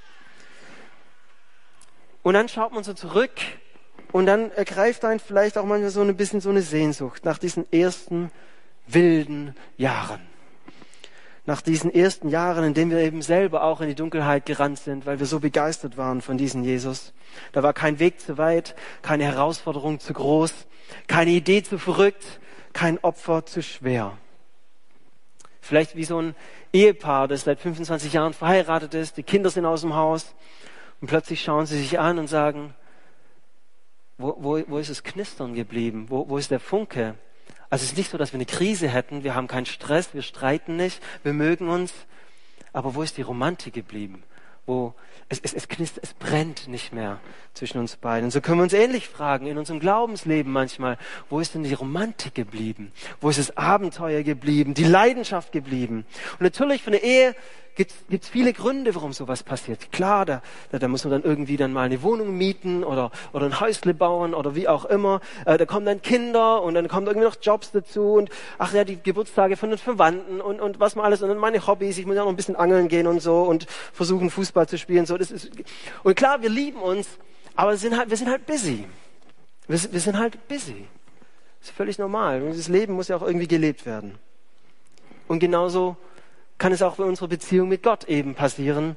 Und 2.23 2.35
dann 2.35 2.49
schaut 2.49 2.73
man 2.73 2.83
so 2.83 2.94
zurück 2.94 3.33
und 4.12 4.26
dann 4.26 4.50
ergreift 4.52 5.05
einen 5.05 5.20
vielleicht 5.20 5.58
auch 5.58 5.64
manchmal 5.64 5.90
so 5.90 6.00
ein 6.00 6.16
bisschen 6.16 6.40
so 6.40 6.50
eine 6.50 6.62
Sehnsucht 6.62 7.25
nach 7.25 7.38
diesen 7.38 7.70
ersten 7.72 8.31
wilden 8.87 9.55
Jahren. 9.76 10.20
Nach 11.44 11.62
diesen 11.62 11.93
ersten 11.93 12.28
Jahren, 12.28 12.64
in 12.64 12.75
denen 12.75 12.90
wir 12.90 12.99
eben 12.99 13.22
selber 13.22 13.62
auch 13.62 13.81
in 13.81 13.88
die 13.88 13.94
Dunkelheit 13.94 14.44
gerannt 14.44 14.78
sind, 14.78 15.06
weil 15.06 15.19
wir 15.19 15.26
so 15.26 15.40
begeistert 15.40 15.96
waren 15.96 16.20
von 16.20 16.37
diesem 16.37 16.62
Jesus. 16.62 17.14
Da 17.52 17.62
war 17.62 17.72
kein 17.72 17.99
Weg 17.99 18.20
zu 18.20 18.37
weit, 18.37 18.75
keine 19.00 19.25
Herausforderung 19.25 19.99
zu 19.99 20.12
groß, 20.12 20.53
keine 21.06 21.31
Idee 21.31 21.62
zu 21.62 21.79
verrückt, 21.79 22.41
kein 22.74 22.98
Opfer 22.98 23.46
zu 23.46 23.62
schwer. 23.62 24.19
Vielleicht 25.60 25.96
wie 25.96 26.05
so 26.05 26.20
ein 26.20 26.34
Ehepaar, 26.72 27.29
das 27.29 27.44
seit 27.44 27.60
25 27.60 28.12
Jahren 28.12 28.34
verheiratet 28.34 28.94
ist, 28.94 29.17
die 29.17 29.22
Kinder 29.22 29.50
sind 29.50 29.65
aus 29.65 29.81
dem 29.82 29.94
Haus 29.94 30.34
und 31.00 31.08
plötzlich 31.08 31.43
schauen 31.43 31.67
sie 31.67 31.79
sich 31.79 31.98
an 31.98 32.19
und 32.19 32.27
sagen, 32.27 32.74
wo, 34.19 34.63
wo, 34.67 34.79
ist 34.79 34.91
das 34.91 35.05
Knistern 35.05 35.55
geblieben? 35.55 36.06
Wo, 36.08 36.29
wo 36.29 36.39
ist 36.39 36.51
der 36.51 36.60
Funke? 36.60 37.15
Also 37.70 37.84
es 37.84 37.93
ist 37.93 37.98
nicht 37.98 38.10
so, 38.10 38.19
dass 38.19 38.32
wir 38.32 38.39
eine 38.39 38.46
Krise 38.46 38.89
hätten, 38.89 39.25
wir 39.25 39.34
haben 39.34 39.46
keinen 39.46 39.67
Stress, 39.67 40.13
wir 40.13 40.22
streiten 40.22 40.77
nicht, 40.77 41.01
wir 41.22 41.32
mögen 41.32 41.69
uns. 41.69 41.93
Aber 42.72 42.94
wo 42.94 43.03
ist 43.03 43.17
die 43.17 43.22
Romantik 43.22 43.75
geblieben? 43.75 44.22
Wo 44.67 44.94
es, 45.29 45.39
es, 45.41 45.53
es 45.55 45.69
knistert, 45.69 46.05
es 46.05 46.15
brennt 46.15 46.69
nicht 46.69 46.93
mehr 46.93 47.20
zwischen 47.55 47.79
uns 47.79 47.96
beiden. 47.96 48.25
Und 48.25 48.31
so 48.31 48.41
können 48.41 48.58
wir 48.58 48.65
uns 48.65 48.72
ähnlich 48.72 49.08
fragen 49.08 49.46
in 49.46 49.58
unserem 49.58 49.81
Glaubensleben 49.81 50.53
manchmal, 50.53 50.98
wo 51.29 51.41
ist 51.41 51.55
denn 51.55 51.63
die 51.63 51.75
Romantik 51.75 52.34
geblieben? 52.34 52.93
Wo 53.20 53.29
ist 53.29 53.39
das 53.39 53.56
Abenteuer 53.56 54.22
geblieben? 54.22 54.75
Die 54.75 54.84
Leidenschaft 54.84 55.53
geblieben? 55.53 56.06
Und 56.32 56.41
natürlich 56.41 56.82
für 56.82 56.91
eine 56.91 57.03
Ehe 57.03 57.34
gibt 57.79 58.25
es 58.25 58.29
viele 58.29 58.53
Gründe, 58.53 58.94
warum 58.97 59.13
sowas 59.13 59.44
passiert. 59.44 59.93
Klar, 59.93 60.27
da, 60.27 60.43
da, 60.73 60.81
da 60.81 60.89
muss 60.89 61.05
man 61.05 61.13
dann 61.13 61.23
irgendwie 61.23 61.56
dann 61.56 61.73
mal 61.73 61.85
eine 61.85 62.03
Wohnung 62.03 62.37
mieten 62.37 62.82
oder, 62.82 63.13
oder 63.32 63.47
ein 63.47 63.61
Häusle 63.61 63.94
bauen 63.94 64.35
oder 64.35 64.56
wie 64.56 64.67
auch 64.67 64.85
immer. 64.85 65.20
Äh, 65.47 65.56
da 65.58 65.65
kommen 65.65 65.87
dann 65.87 66.03
Kinder 66.03 66.63
und 66.63 66.75
dann 66.75 66.89
kommen 66.89 67.06
irgendwie 67.06 67.27
noch 67.27 67.37
Jobs 67.41 67.70
dazu 67.70 68.15
und 68.15 68.31
ach 68.58 68.75
ja, 68.75 68.82
die 68.82 69.01
Geburtstage 69.01 69.56
von 69.56 69.70
den 69.70 69.79
Verwandten 69.79 70.41
und, 70.41 70.61
und 70.61 70.81
was 70.81 70.97
mal 70.97 71.05
alles 71.05 71.23
und 71.23 71.29
dann 71.29 71.39
meine 71.39 71.65
Hobbys. 71.67 71.99
Ich 71.99 72.06
muss 72.06 72.17
ja 72.17 72.25
noch 72.25 72.31
ein 72.31 72.37
bisschen 72.37 72.56
angeln 72.56 72.89
gehen 72.89 73.06
und 73.06 73.20
so 73.20 73.43
und 73.43 73.67
versuchen 73.93 74.29
Fußball 74.29 74.69
zu 74.69 74.77
spielen. 74.77 75.06
So, 75.06 75.17
das 75.17 75.31
ist, 75.31 75.51
und 76.03 76.17
klar, 76.17 76.43
wir 76.43 76.51
lieben 76.51 76.81
uns, 76.81 77.06
aber 77.55 77.77
sind 77.77 77.97
halt, 77.97 78.11
wir 78.11 78.17
sind 78.17 78.29
halt 78.29 78.44
busy. 78.44 78.87
Wir, 79.69 79.93
wir 79.93 80.01
sind 80.01 80.19
halt 80.19 80.49
busy. 80.49 80.89
Das 81.61 81.69
ist 81.69 81.77
völlig 81.77 81.99
normal. 81.99 82.41
Das 82.41 82.67
Leben 82.67 82.94
muss 82.94 83.06
ja 83.06 83.17
auch 83.17 83.23
irgendwie 83.23 83.49
gelebt 83.49 83.87
werden. 83.87 84.19
Und 85.29 85.39
genauso 85.39 85.97
kann 86.58 86.72
es 86.72 86.82
auch 86.82 86.96
für 86.96 87.05
unsere 87.05 87.29
Beziehung 87.29 87.69
mit 87.69 87.82
Gott 87.82 88.05
eben 88.05 88.34
passieren, 88.34 88.96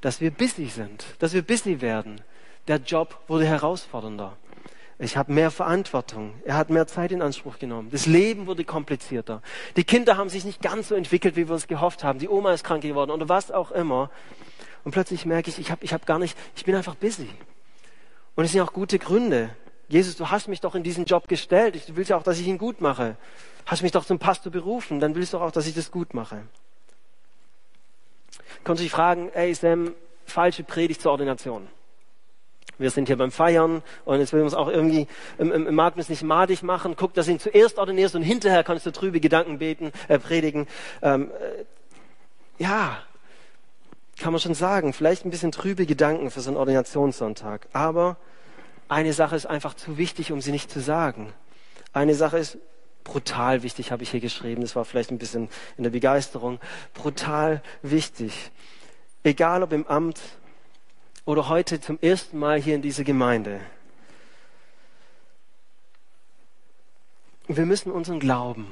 dass 0.00 0.20
wir 0.20 0.30
busy 0.30 0.66
sind, 0.66 1.04
dass 1.18 1.32
wir 1.32 1.42
busy 1.42 1.80
werden. 1.80 2.20
Der 2.68 2.76
Job 2.76 3.18
wurde 3.28 3.46
herausfordernder. 3.46 4.36
Ich 4.98 5.16
habe 5.16 5.32
mehr 5.32 5.50
Verantwortung. 5.50 6.34
Er 6.44 6.56
hat 6.56 6.68
mehr 6.68 6.86
Zeit 6.86 7.10
in 7.10 7.22
Anspruch 7.22 7.58
genommen. 7.58 7.88
Das 7.90 8.04
Leben 8.04 8.46
wurde 8.46 8.64
komplizierter. 8.64 9.40
Die 9.76 9.84
Kinder 9.84 10.18
haben 10.18 10.28
sich 10.28 10.44
nicht 10.44 10.60
ganz 10.60 10.88
so 10.88 10.94
entwickelt, 10.94 11.36
wie 11.36 11.48
wir 11.48 11.56
es 11.56 11.68
gehofft 11.68 12.04
haben. 12.04 12.18
Die 12.18 12.28
Oma 12.28 12.52
ist 12.52 12.64
krank 12.64 12.82
geworden 12.82 13.10
oder 13.10 13.28
was 13.28 13.50
auch 13.50 13.70
immer. 13.70 14.10
Und 14.84 14.92
plötzlich 14.92 15.24
merke 15.24 15.48
ich, 15.48 15.58
ich 15.58 15.70
habe 15.70 15.82
ich 15.84 15.94
hab 15.94 16.04
gar 16.04 16.18
nicht, 16.18 16.36
ich 16.54 16.66
bin 16.66 16.74
einfach 16.74 16.96
busy. 16.96 17.30
Und 18.34 18.44
es 18.44 18.52
sind 18.52 18.60
auch 18.60 18.74
gute 18.74 18.98
Gründe. 18.98 19.50
Jesus, 19.88 20.16
du 20.16 20.30
hast 20.30 20.48
mich 20.48 20.60
doch 20.60 20.74
in 20.74 20.82
diesen 20.82 21.06
Job 21.06 21.28
gestellt. 21.28 21.82
Du 21.88 21.96
willst 21.96 22.10
ja 22.10 22.18
auch, 22.18 22.22
dass 22.22 22.38
ich 22.38 22.46
ihn 22.46 22.58
gut 22.58 22.82
mache. 22.82 23.16
Hast 23.64 23.82
mich 23.82 23.92
doch 23.92 24.04
zum 24.04 24.18
Pastor 24.18 24.52
berufen. 24.52 25.00
Dann 25.00 25.14
willst 25.14 25.32
du 25.32 25.38
auch, 25.38 25.50
dass 25.50 25.66
ich 25.66 25.74
das 25.74 25.90
gut 25.90 26.12
mache. 26.12 26.42
Konnte 28.64 28.82
ich 28.82 28.90
fragen, 28.90 29.30
ey 29.32 29.54
Sam, 29.54 29.94
falsche 30.24 30.64
Predigt 30.64 31.02
zur 31.02 31.12
Ordination. 31.12 31.68
Wir 32.78 32.90
sind 32.90 33.08
hier 33.08 33.18
beim 33.18 33.30
Feiern 33.30 33.82
und 34.06 34.20
jetzt 34.20 34.32
will 34.32 34.42
uns 34.42 34.54
auch 34.54 34.68
irgendwie 34.68 35.06
im, 35.36 35.52
im, 35.52 35.66
im 35.66 35.74
Magnus 35.74 36.08
nicht 36.08 36.22
madig 36.22 36.62
machen. 36.62 36.96
Guck, 36.96 37.12
dass 37.12 37.26
du 37.26 37.32
ihn 37.32 37.38
zuerst 37.38 37.78
ordinierst 37.78 38.14
und 38.14 38.22
hinterher 38.22 38.64
kannst 38.64 38.86
du 38.86 38.90
trübe 38.90 39.20
Gedanken 39.20 39.58
beten, 39.58 39.92
äh, 40.08 40.18
predigen. 40.18 40.66
Ähm, 41.02 41.30
äh, 41.30 41.64
ja, 42.62 42.98
kann 44.18 44.32
man 44.32 44.40
schon 44.40 44.54
sagen, 44.54 44.94
vielleicht 44.94 45.26
ein 45.26 45.30
bisschen 45.30 45.52
trübe 45.52 45.84
Gedanken 45.84 46.30
für 46.30 46.40
so 46.40 46.48
einen 46.48 46.56
Ordinationssonntag. 46.56 47.66
Aber 47.74 48.16
eine 48.88 49.12
Sache 49.12 49.36
ist 49.36 49.46
einfach 49.46 49.74
zu 49.74 49.98
wichtig, 49.98 50.32
um 50.32 50.40
sie 50.40 50.50
nicht 50.50 50.70
zu 50.70 50.80
sagen. 50.80 51.32
Eine 51.92 52.14
Sache 52.14 52.38
ist 52.38 52.58
brutal 53.04 53.62
wichtig, 53.62 53.92
habe 53.92 54.02
ich 54.02 54.10
hier 54.10 54.20
geschrieben. 54.20 54.62
Das 54.62 54.76
war 54.76 54.84
vielleicht 54.84 55.10
ein 55.10 55.18
bisschen 55.18 55.48
in 55.76 55.84
der 55.84 55.90
Begeisterung. 55.90 56.60
Brutal 56.94 57.62
wichtig. 57.82 58.50
Egal 59.22 59.62
ob 59.62 59.72
im 59.72 59.86
Amt 59.86 60.20
oder 61.24 61.48
heute 61.48 61.80
zum 61.80 61.98
ersten 62.00 62.38
Mal 62.38 62.60
hier 62.60 62.74
in 62.74 62.82
dieser 62.82 63.04
Gemeinde. 63.04 63.60
Wir 67.48 67.66
müssen 67.66 67.90
unseren 67.90 68.20
Glauben, 68.20 68.66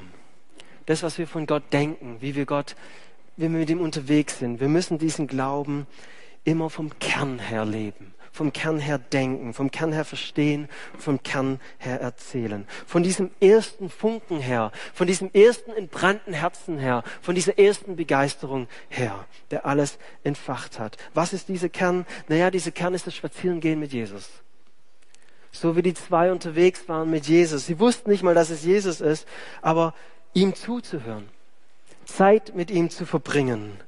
das, 0.85 1.03
was 1.03 1.17
wir 1.17 1.27
von 1.27 1.45
Gott 1.45 1.63
denken, 1.73 2.17
wie 2.21 2.35
wir 2.35 2.45
Gott, 2.45 2.75
wie 3.35 3.43
wir 3.43 3.49
mit 3.49 3.69
ihm 3.69 3.81
unterwegs 3.81 4.39
sind, 4.39 4.59
wir 4.59 4.69
müssen 4.69 4.97
diesen 4.97 5.27
Glauben 5.27 5.85
immer 6.45 6.69
vom 6.69 6.97
Kern 6.99 7.39
her 7.39 7.65
leben 7.65 8.13
vom 8.31 8.53
Kern 8.53 8.79
her 8.79 8.97
denken, 8.97 9.53
vom 9.53 9.71
Kern 9.71 9.91
her 9.91 10.05
verstehen, 10.05 10.67
vom 10.97 11.21
Kern 11.23 11.59
her 11.77 11.99
erzählen. 12.01 12.67
Von 12.85 13.03
diesem 13.03 13.31
ersten 13.39 13.89
Funken 13.89 14.39
her, 14.39 14.71
von 14.93 15.07
diesem 15.07 15.29
ersten 15.33 15.71
entbrannten 15.71 16.33
Herzen 16.33 16.77
her, 16.77 17.03
von 17.21 17.35
dieser 17.35 17.57
ersten 17.57 17.95
Begeisterung 17.95 18.67
her, 18.89 19.25
der 19.51 19.65
alles 19.65 19.97
entfacht 20.23 20.79
hat. 20.79 20.97
Was 21.13 21.33
ist 21.33 21.49
dieser 21.49 21.69
Kern? 21.69 22.05
Naja, 22.27 22.51
dieser 22.51 22.71
Kern 22.71 22.93
ist 22.93 23.07
das 23.07 23.15
Spazierengehen 23.15 23.79
mit 23.79 23.93
Jesus. 23.93 24.29
So 25.51 25.75
wie 25.75 25.81
die 25.81 25.93
zwei 25.95 26.31
unterwegs 26.31 26.87
waren 26.87 27.09
mit 27.09 27.27
Jesus. 27.27 27.65
Sie 27.65 27.79
wussten 27.79 28.09
nicht 28.11 28.23
mal, 28.23 28.35
dass 28.35 28.49
es 28.49 28.63
Jesus 28.63 29.01
ist, 29.01 29.27
aber 29.61 29.95
ihm 30.33 30.53
zuzuhören, 30.53 31.27
Zeit 32.05 32.55
mit 32.55 32.69
ihm 32.71 32.89
zu 32.89 33.05
verbringen 33.05 33.79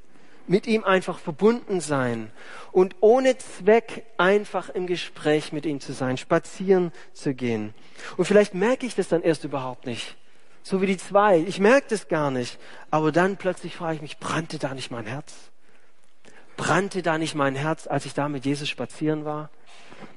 mit 0.48 0.68
ihm 0.68 0.84
einfach 0.84 1.20
verbunden 1.20 1.82
sein 1.82 2.32
und 2.72 2.96
ohne 3.00 3.38
Zweck 3.38 4.06
einfach 4.18 4.70
im 4.70 4.88
Gespräch 4.88 5.52
mit 5.52 5.66
ihm 5.66 5.80
zu 5.80 5.94
sein, 5.94 6.18
spazieren 6.18 6.92
zu 7.14 7.34
gehen. 7.34 7.74
Und 8.18 8.26
vielleicht 8.26 8.54
merke 8.54 8.86
ich 8.86 8.96
das 8.96 9.08
dann 9.08 9.22
erst 9.22 9.44
überhaupt 9.44 9.86
nicht. 9.86 10.18
So 10.64 10.82
wie 10.82 10.88
die 10.88 10.98
zwei. 10.98 11.40
Ich 11.40 11.60
merke 11.60 11.88
das 11.90 12.08
gar 12.08 12.32
nicht. 12.32 12.60
Aber 12.92 13.12
dann 13.12 13.38
plötzlich 13.38 13.76
frage 13.76 13.96
ich 13.96 14.02
mich, 14.02 14.18
brannte 14.20 14.60
da 14.60 14.74
nicht 14.74 14.92
mein 14.92 15.06
Herz? 15.06 15.34
Brannte 16.56 17.02
da 17.02 17.18
nicht 17.18 17.34
mein 17.34 17.56
Herz, 17.56 17.88
als 17.88 18.06
ich 18.06 18.14
da 18.14 18.30
mit 18.30 18.46
Jesus 18.46 18.70
spazieren 18.70 19.26
war? 19.26 19.50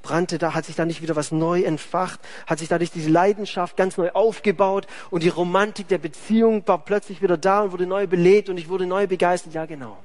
Brannte 0.02 0.38
da, 0.38 0.54
hat 0.54 0.64
sich 0.64 0.76
da 0.76 0.84
nicht 0.84 1.02
wieder 1.02 1.16
was 1.16 1.32
neu 1.32 1.62
entfacht? 1.62 2.20
Hat 2.46 2.58
sich 2.58 2.68
da 2.68 2.78
nicht 2.78 2.94
diese 2.94 3.10
Leidenschaft 3.10 3.76
ganz 3.76 3.96
neu 3.96 4.10
aufgebaut 4.10 4.86
und 5.10 5.22
die 5.22 5.28
Romantik 5.28 5.88
der 5.88 5.98
Beziehung 5.98 6.66
war 6.66 6.84
plötzlich 6.84 7.22
wieder 7.22 7.36
da 7.36 7.62
und 7.62 7.72
wurde 7.72 7.86
neu 7.86 8.06
belebt 8.06 8.48
und 8.48 8.58
ich 8.58 8.68
wurde 8.68 8.86
neu 8.86 9.06
begeistert? 9.06 9.54
Ja, 9.54 9.66
genau 9.66 9.98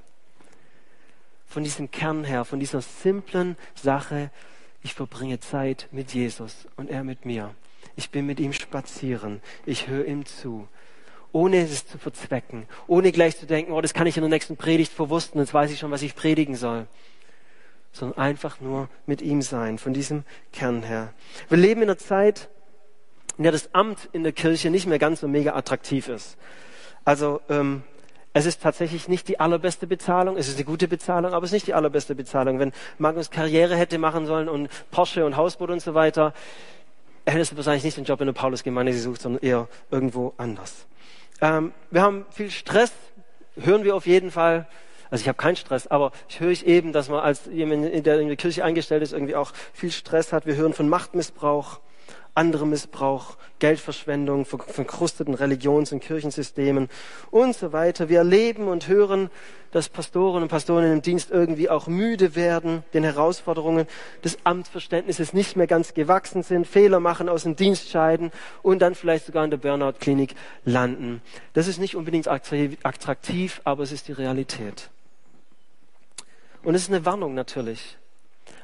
von 1.50 1.64
diesem 1.64 1.92
Kern 1.92 2.24
her, 2.24 2.46
von 2.46 2.60
dieser 2.60 2.82
simplen 2.82 3.58
Sache, 3.76 4.30
ich 4.82 4.94
verbringe 4.94 5.40
Zeit 5.40 5.90
mit 5.92 6.14
Jesus 6.14 6.68
und 6.78 6.90
er 6.90 7.04
mit 7.04 7.26
mir. 7.26 7.54
Ich 7.96 8.12
bin 8.12 8.26
mit 8.26 8.40
ihm 8.40 8.54
spazieren. 8.54 9.42
Ich 9.66 9.88
höre 9.88 10.06
ihm 10.06 10.26
zu. 10.26 10.68
Ohne 11.32 11.58
es 11.62 11.86
zu 11.86 11.98
verzwecken. 11.98 12.66
Ohne 12.88 13.12
gleich 13.12 13.38
zu 13.38 13.46
denken, 13.46 13.74
oh, 13.74 13.82
das 13.82 13.94
kann 13.94 14.08
ich 14.08 14.16
in 14.16 14.22
der 14.22 14.30
nächsten 14.30 14.58
Predigt 14.58 14.94
verwussten, 14.94 15.40
jetzt 15.40 15.54
weiß 15.54 15.72
ich 15.72 15.80
schon, 15.80 15.92
was 15.92 16.02
ich 16.02 16.16
predigen 16.16 16.56
soll. 16.56 16.88
Sondern 17.92 18.18
einfach 18.18 18.62
nur 18.62 18.88
mit 19.06 19.22
ihm 19.22 19.42
sein, 19.42 19.80
von 19.80 19.94
diesem 19.94 20.24
Kern 20.54 20.84
her. 20.84 21.14
Wir 21.50 21.58
leben 21.58 21.82
in 21.82 21.90
einer 21.90 21.98
Zeit, 21.98 22.50
in 23.38 23.44
der 23.44 23.52
das 23.52 23.74
Amt 23.74 24.10
in 24.12 24.24
der 24.24 24.34
Kirche 24.34 24.70
nicht 24.70 24.88
mehr 24.88 25.00
ganz 25.00 25.22
so 25.22 25.28
mega 25.28 25.56
attraktiv 25.56 26.08
ist. 26.08 26.38
Also 27.06 27.42
ähm, 27.50 27.84
es 28.40 28.46
ist 28.46 28.64
tatsächlich 28.64 29.10
nicht 29.10 29.28
die 29.28 29.42
allerbeste 29.42 29.86
Bezahlung. 29.86 30.38
Es 30.38 30.48
ist 30.48 30.56
eine 30.56 30.64
gute 30.64 30.88
Bezahlung, 30.88 31.34
aber 31.34 31.44
es 31.44 31.50
ist 31.50 31.56
nicht 31.56 31.68
die 31.68 31.74
allerbeste 31.74 32.16
Bezahlung. 32.16 32.58
Wenn 32.58 32.72
Magnus 32.98 33.32
Karriere 33.32 33.76
hätte 33.76 33.98
machen 33.98 34.26
sollen 34.26 34.48
und 34.48 34.70
Porsche 34.92 35.26
und 35.26 35.36
Hausboot 35.36 35.70
und 35.70 35.82
so 35.82 35.94
weiter, 35.94 36.34
hättest 37.26 37.52
du 37.52 37.58
wahrscheinlich 37.58 37.84
nicht 37.84 37.98
den 37.98 38.06
Job 38.06 38.22
in 38.22 38.28
der 38.28 38.34
Paulusgemeinde 38.34 38.94
gesucht, 38.94 39.22
sondern 39.22 39.44
eher 39.44 39.68
irgendwo 39.92 40.34
anders. 40.38 40.86
Ähm, 41.42 41.74
wir 41.92 42.02
haben 42.02 42.26
viel 42.32 42.50
Stress, 42.50 42.94
hören 43.58 43.84
wir 43.84 43.94
auf 43.94 44.08
jeden 44.08 44.32
Fall. 44.32 44.68
Also 45.12 45.24
ich 45.24 45.28
habe 45.28 45.38
keinen 45.38 45.58
Stress, 45.58 45.88
aber 45.88 46.14
ich 46.30 46.40
höre 46.40 46.52
ich 46.52 46.66
eben, 46.66 46.94
dass 46.94 47.10
man 47.10 47.20
als 47.20 47.42
jemand, 47.52 48.06
der 48.06 48.22
in 48.22 48.30
der 48.30 48.38
Kirche 48.38 48.64
eingestellt 48.64 49.04
ist, 49.04 49.12
irgendwie 49.12 49.36
auch 49.36 49.52
viel 49.74 49.92
Stress 49.92 50.32
hat. 50.32 50.46
Wir 50.46 50.56
hören 50.56 50.72
von 50.72 50.88
Machtmissbrauch 50.88 51.82
andere 52.40 52.66
Missbrauch, 52.66 53.36
Geldverschwendung, 53.60 54.46
verkrusteten 54.46 55.34
Religions- 55.34 55.92
und 55.92 56.00
Kirchensystemen 56.00 56.88
und 57.32 57.54
so 57.54 57.74
weiter. 57.74 58.08
Wir 58.08 58.20
erleben 58.20 58.70
und 58.70 58.88
hören, 58.88 59.30
dass 59.72 59.90
Pastoren 59.90 60.42
und 60.42 60.48
Pastoren 60.48 60.90
im 60.90 61.02
Dienst 61.02 61.32
irgendwie 61.32 61.70
auch 61.70 61.88
müde 61.88 62.36
werden, 62.36 62.84
den 62.94 63.04
Herausforderungen 63.04 63.88
des 64.24 64.38
Amtsverständnisses 64.46 65.34
nicht 65.34 65.58
mehr 65.58 65.68
ganz 65.68 65.94
gewachsen 65.94 66.42
sind, 66.42 66.66
Fehler 66.66 67.02
machen, 67.02 67.28
aus 67.28 67.44
dem 67.44 67.58
Dienst 67.58 67.90
scheiden 67.90 68.32
und 68.64 68.80
dann 68.80 68.96
vielleicht 68.96 69.26
sogar 69.26 69.44
in 69.44 69.52
der 69.52 69.58
Burnout-Klinik 69.58 70.34
landen. 70.64 71.22
Das 71.54 71.68
ist 71.68 71.78
nicht 71.78 71.98
unbedingt 71.98 72.30
attraktiv, 72.30 73.60
aber 73.66 73.84
es 73.84 73.92
ist 73.92 74.08
die 74.08 74.14
Realität. 74.14 74.90
Und 76.64 76.74
es 76.74 76.84
ist 76.84 76.90
eine 76.90 77.06
Warnung 77.06 77.34
natürlich 77.34 77.98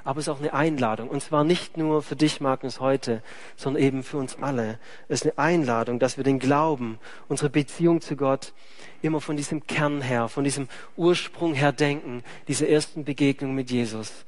aber 0.05 0.19
es 0.19 0.27
ist 0.27 0.33
auch 0.33 0.39
eine 0.39 0.53
Einladung. 0.53 1.09
Und 1.09 1.21
zwar 1.21 1.43
nicht 1.43 1.77
nur 1.77 2.03
für 2.03 2.15
dich, 2.15 2.39
Magnus, 2.39 2.79
heute, 2.79 3.23
sondern 3.55 3.81
eben 3.81 4.03
für 4.03 4.17
uns 4.17 4.37
alle. 4.39 4.79
Es 5.09 5.21
ist 5.21 5.37
eine 5.37 5.37
Einladung, 5.39 5.99
dass 5.99 6.15
wir 6.15 6.23
den 6.23 6.39
Glauben, 6.39 6.99
unsere 7.27 7.49
Beziehung 7.49 8.01
zu 8.01 8.15
Gott 8.15 8.53
immer 9.01 9.19
von 9.19 9.35
diesem 9.35 9.65
Kern 9.65 10.01
her, 10.01 10.29
von 10.29 10.43
diesem 10.43 10.69
Ursprung 10.95 11.55
her 11.55 11.71
denken, 11.71 12.23
diese 12.47 12.69
ersten 12.69 13.03
Begegnung 13.03 13.55
mit 13.55 13.71
Jesus, 13.71 14.25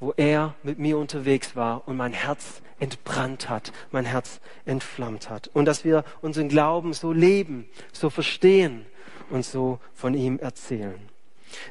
wo 0.00 0.12
er 0.16 0.54
mit 0.64 0.80
mir 0.80 0.98
unterwegs 0.98 1.54
war 1.54 1.86
und 1.86 1.96
mein 1.96 2.12
Herz 2.12 2.60
entbrannt 2.80 3.48
hat, 3.48 3.72
mein 3.92 4.04
Herz 4.04 4.40
entflammt 4.64 5.30
hat. 5.30 5.48
Und 5.54 5.66
dass 5.66 5.84
wir 5.84 6.04
unseren 6.20 6.48
Glauben 6.48 6.94
so 6.94 7.12
leben, 7.12 7.68
so 7.92 8.10
verstehen 8.10 8.86
und 9.30 9.44
so 9.44 9.78
von 9.94 10.14
ihm 10.14 10.40
erzählen. 10.40 11.11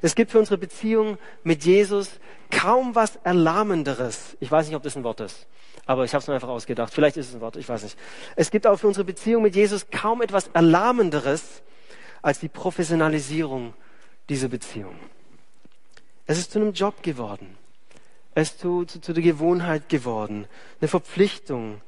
Es 0.02 0.16
gibt 0.16 0.32
für 0.32 0.40
unsere 0.40 0.58
Beziehung 0.58 1.18
mit 1.44 1.64
Jesus 1.64 2.20
kaum 2.50 2.96
was 2.96 3.18
Erlahmenderes. 3.24 4.38
Ich 4.40 4.52
weiß 4.52 4.68
nicht, 4.68 4.76
ob 4.76 4.84
das 4.84 4.96
ein 4.96 5.04
Wort 5.04 5.20
ist, 5.22 5.48
aber 5.86 6.04
ich 6.04 6.14
habe 6.14 6.22
es 6.22 6.28
mir 6.28 6.36
einfach 6.36 6.50
ausgedacht. 6.50 6.94
Vielleicht 6.94 7.18
ist 7.18 7.30
es 7.30 7.36
ein 7.36 7.42
Wort, 7.42 7.56
ich 7.56 7.68
weiß 7.68 7.84
nicht. 7.84 7.98
Es 8.36 8.52
gibt 8.52 8.68
auch 8.68 8.78
für 8.78 8.88
unsere 8.88 9.06
Beziehung 9.06 9.44
mit 9.44 9.56
Jesus 9.56 9.88
kaum 9.90 10.22
etwas 10.22 10.50
Erlahmenderes 10.54 11.62
als 12.22 12.40
die 12.40 12.50
Professionalisierung 12.50 13.74
dieser 14.30 14.48
Beziehung. 14.48 14.96
Es 16.28 16.38
ist 16.38 16.52
zu 16.52 16.60
einem 16.60 16.74
Job 16.74 17.02
geworden. 17.04 17.58
Es 18.34 18.52
ist 18.52 18.60
zu, 18.60 18.86
zu, 18.86 19.02
zu 19.02 19.14
der 19.14 19.24
Gewohnheit 19.24 19.90
geworden. 19.90 20.48
Eine 20.80 20.88
Verpflichtung. 20.88 21.82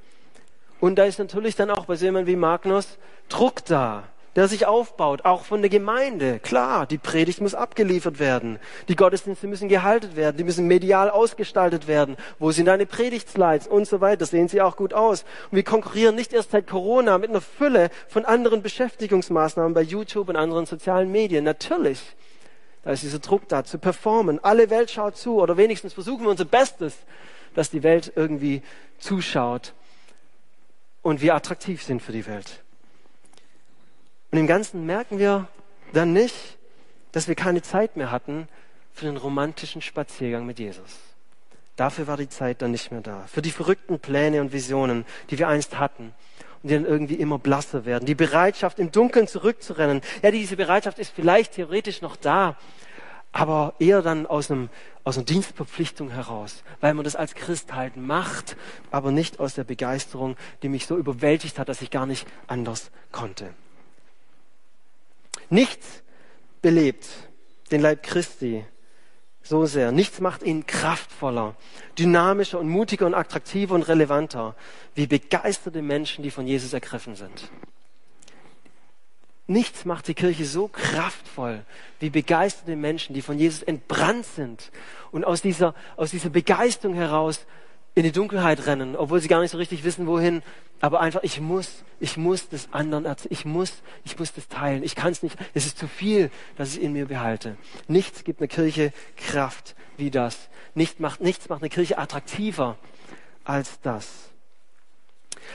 Und 0.79 0.95
da 0.95 1.05
ist 1.05 1.19
natürlich 1.19 1.55
dann 1.55 1.69
auch 1.69 1.85
bei 1.85 1.95
so 1.95 2.05
jemandem 2.05 2.33
wie 2.33 2.37
Magnus 2.37 2.97
Druck 3.29 3.63
da 3.65 4.03
der 4.35 4.47
sich 4.47 4.65
aufbaut, 4.65 5.25
auch 5.25 5.45
von 5.45 5.61
der 5.61 5.69
Gemeinde. 5.69 6.39
Klar, 6.39 6.85
die 6.85 6.97
Predigt 6.97 7.39
muss 7.39 7.53
abgeliefert 7.53 8.19
werden. 8.19 8.59
Die 8.87 8.95
Gottesdienste 8.95 9.47
müssen 9.47 9.69
gehalten 9.69 10.15
werden. 10.15 10.37
Die 10.37 10.43
müssen 10.43 10.67
medial 10.67 11.09
ausgestaltet 11.09 11.87
werden. 11.87 12.17
Wo 12.39 12.51
sind 12.51 12.65
deine 12.65 12.85
Predigtslides 12.85 13.67
und 13.67 13.85
so 13.85 14.01
weiter? 14.01 14.25
Sehen 14.25 14.47
sie 14.47 14.61
auch 14.61 14.75
gut 14.75 14.93
aus. 14.93 15.23
Und 15.51 15.57
wir 15.57 15.63
konkurrieren 15.63 16.15
nicht 16.15 16.33
erst 16.33 16.51
seit 16.51 16.67
Corona 16.67 17.17
mit 17.17 17.29
einer 17.29 17.41
Fülle 17.41 17.89
von 18.07 18.25
anderen 18.25 18.63
Beschäftigungsmaßnahmen 18.63 19.73
bei 19.73 19.81
YouTube 19.81 20.29
und 20.29 20.35
anderen 20.35 20.65
sozialen 20.65 21.11
Medien. 21.11 21.43
Natürlich. 21.43 22.01
Da 22.83 22.91
ist 22.91 23.03
dieser 23.03 23.19
Druck 23.19 23.47
da, 23.47 23.63
zu 23.63 23.77
performen. 23.77 24.43
Alle 24.43 24.69
Welt 24.69 24.91
schaut 24.91 25.15
zu 25.15 25.39
oder 25.39 25.57
wenigstens 25.57 25.93
versuchen 25.93 26.23
wir 26.23 26.31
unser 26.31 26.45
Bestes, 26.45 26.97
dass 27.53 27.69
die 27.69 27.83
Welt 27.83 28.11
irgendwie 28.15 28.61
zuschaut 28.97 29.73
und 31.01 31.21
wir 31.21 31.35
attraktiv 31.35 31.83
sind 31.83 32.01
für 32.01 32.11
die 32.11 32.25
Welt. 32.25 32.62
Und 34.33 34.39
im 34.39 34.47
Ganzen 34.47 34.87
merken 34.87 35.19
wir 35.19 35.47
dann 35.93 36.11
nicht, 36.11 36.57
dass 37.11 37.27
wir 37.27 37.35
keine 37.35 37.61
Zeit 37.61 37.97
mehr 37.97 38.09
hatten 38.09 38.47
für 38.91 39.05
den 39.05 39.15
romantischen 39.15 39.79
Spaziergang 39.79 40.47
mit 40.47 40.57
Jesus. 40.57 40.89
Dafür 41.75 42.07
war 42.07 42.17
die 42.17 42.29
Zeit 42.29 42.63
dann 42.63 42.71
nicht 42.71 42.91
mehr 42.91 43.01
da. 43.01 43.25
Für 43.27 43.43
die 43.43 43.51
verrückten 43.51 43.99
Pläne 43.99 44.41
und 44.41 44.51
Visionen, 44.51 45.05
die 45.29 45.37
wir 45.37 45.49
einst 45.49 45.77
hatten 45.77 46.15
und 46.63 46.69
die 46.69 46.73
dann 46.73 46.83
irgendwie 46.83 47.13
immer 47.13 47.37
blasser 47.37 47.85
werden. 47.85 48.07
Die 48.07 48.15
Bereitschaft, 48.15 48.79
im 48.79 48.91
Dunkeln 48.91 49.27
zurückzurennen. 49.27 50.01
Ja, 50.23 50.31
diese 50.31 50.55
Bereitschaft 50.55 50.97
ist 50.97 51.13
vielleicht 51.13 51.53
theoretisch 51.53 52.01
noch 52.01 52.15
da, 52.15 52.57
aber 53.33 53.75
eher 53.77 54.01
dann 54.01 54.25
aus, 54.25 54.49
einem, 54.49 54.69
aus 55.03 55.15
einer 55.15 55.27
Dienstverpflichtung 55.27 56.09
heraus, 56.09 56.63
weil 56.81 56.95
man 56.95 57.03
das 57.03 57.15
als 57.15 57.35
Christ 57.35 57.75
halt 57.75 57.97
macht, 57.97 58.57
aber 58.89 59.11
nicht 59.11 59.39
aus 59.39 59.53
der 59.53 59.63
Begeisterung, 59.63 60.37
die 60.63 60.69
mich 60.69 60.87
so 60.87 60.97
überwältigt 60.97 61.59
hat, 61.59 61.69
dass 61.69 61.83
ich 61.83 61.91
gar 61.91 62.07
nicht 62.07 62.27
anders 62.47 62.89
konnte. 63.11 63.53
Nichts 65.53 66.01
belebt 66.63 67.05
den 67.69 67.81
Leib 67.81 68.01
Christi 68.01 68.65
so 69.43 69.67
sehr. 69.67 69.91
Nichts 69.91 70.19
macht 70.19 70.41
ihn 70.41 70.65
kraftvoller, 70.65 71.55
dynamischer 71.99 72.59
und 72.59 72.69
mutiger 72.69 73.05
und 73.05 73.13
attraktiver 73.13 73.75
und 73.75 73.83
relevanter, 73.83 74.55
wie 74.95 75.05
begeisterte 75.05 75.83
Menschen, 75.83 76.23
die 76.23 76.31
von 76.31 76.47
Jesus 76.47 76.73
ergriffen 76.73 77.15
sind. 77.15 77.51
Nichts 79.45 79.85
macht 79.85 80.07
die 80.07 80.15
Kirche 80.15 80.45
so 80.45 80.69
kraftvoll 80.69 81.63
wie 81.99 82.09
begeisterte 82.09 82.75
Menschen, 82.75 83.13
die 83.13 83.21
von 83.21 83.37
Jesus 83.37 83.61
entbrannt 83.61 84.25
sind 84.25 84.71
und 85.11 85.23
aus 85.23 85.43
dieser, 85.43 85.75
aus 85.97 86.09
dieser 86.09 86.31
Begeisterung 86.31 86.95
heraus 86.95 87.45
in 87.95 88.03
die 88.03 88.11
Dunkelheit 88.11 88.65
rennen, 88.65 88.95
obwohl 88.95 89.19
sie 89.19 89.27
gar 89.27 89.41
nicht 89.41 89.51
so 89.51 89.57
richtig 89.57 89.83
wissen, 89.83 90.07
wohin. 90.07 90.41
Aber 90.81 90.99
einfach, 90.99 91.23
ich 91.23 91.39
muss, 91.39 91.83
ich 91.99 92.17
muss 92.17 92.49
das 92.49 92.67
anderen 92.73 93.05
erzählen. 93.05 93.31
Ich 93.31 93.45
muss, 93.45 93.83
ich 94.03 94.17
muss 94.17 94.33
das 94.33 94.47
teilen. 94.47 94.83
Ich 94.83 94.95
kann 94.95 95.11
es 95.11 95.23
nicht. 95.23 95.37
Es 95.53 95.65
ist 95.65 95.77
zu 95.77 95.87
viel, 95.87 96.29
dass 96.57 96.75
ich 96.75 96.81
in 96.81 96.93
mir 96.93 97.05
behalte. 97.05 97.55
Nichts 97.87 98.23
gibt 98.23 98.41
einer 98.41 98.47
Kirche 98.47 98.91
Kraft 99.15 99.75
wie 99.97 100.11
das. 100.11 100.49
Nichts 100.75 100.99
macht, 100.99 101.21
nichts 101.21 101.49
macht 101.49 101.61
eine 101.61 101.69
Kirche 101.69 101.97
attraktiver 101.97 102.77
als 103.43 103.79
das. 103.81 104.32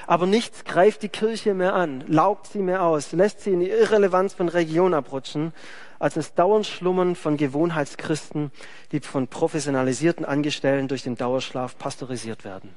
Aber 0.07 0.27
nichts 0.27 0.65
greift 0.65 1.03
die 1.03 1.09
Kirche 1.09 1.55
mehr 1.55 1.75
an, 1.75 2.05
laugt 2.07 2.47
sie 2.47 2.61
mehr 2.61 2.83
aus, 2.83 3.13
lässt 3.13 3.41
sie 3.41 3.53
in 3.53 3.61
die 3.61 3.71
Irrelevanz 3.71 4.35
von 4.35 4.49
Region 4.49 4.95
abrutschen, 4.95 5.53
als 5.99 6.15
das 6.15 6.35
dauernd 6.35 6.67
Schlummern 6.67 7.17
von 7.17 7.37
Gewohnheitschristen, 7.37 8.53
die 8.93 9.01
von 9.01 9.29
professionalisierten 9.29 10.25
Angestellten 10.25 10.89
durch 10.89 11.03
den 11.03 11.17
Dauerschlaf 11.17 11.77
pasteurisiert 11.79 12.45
werden. 12.45 12.75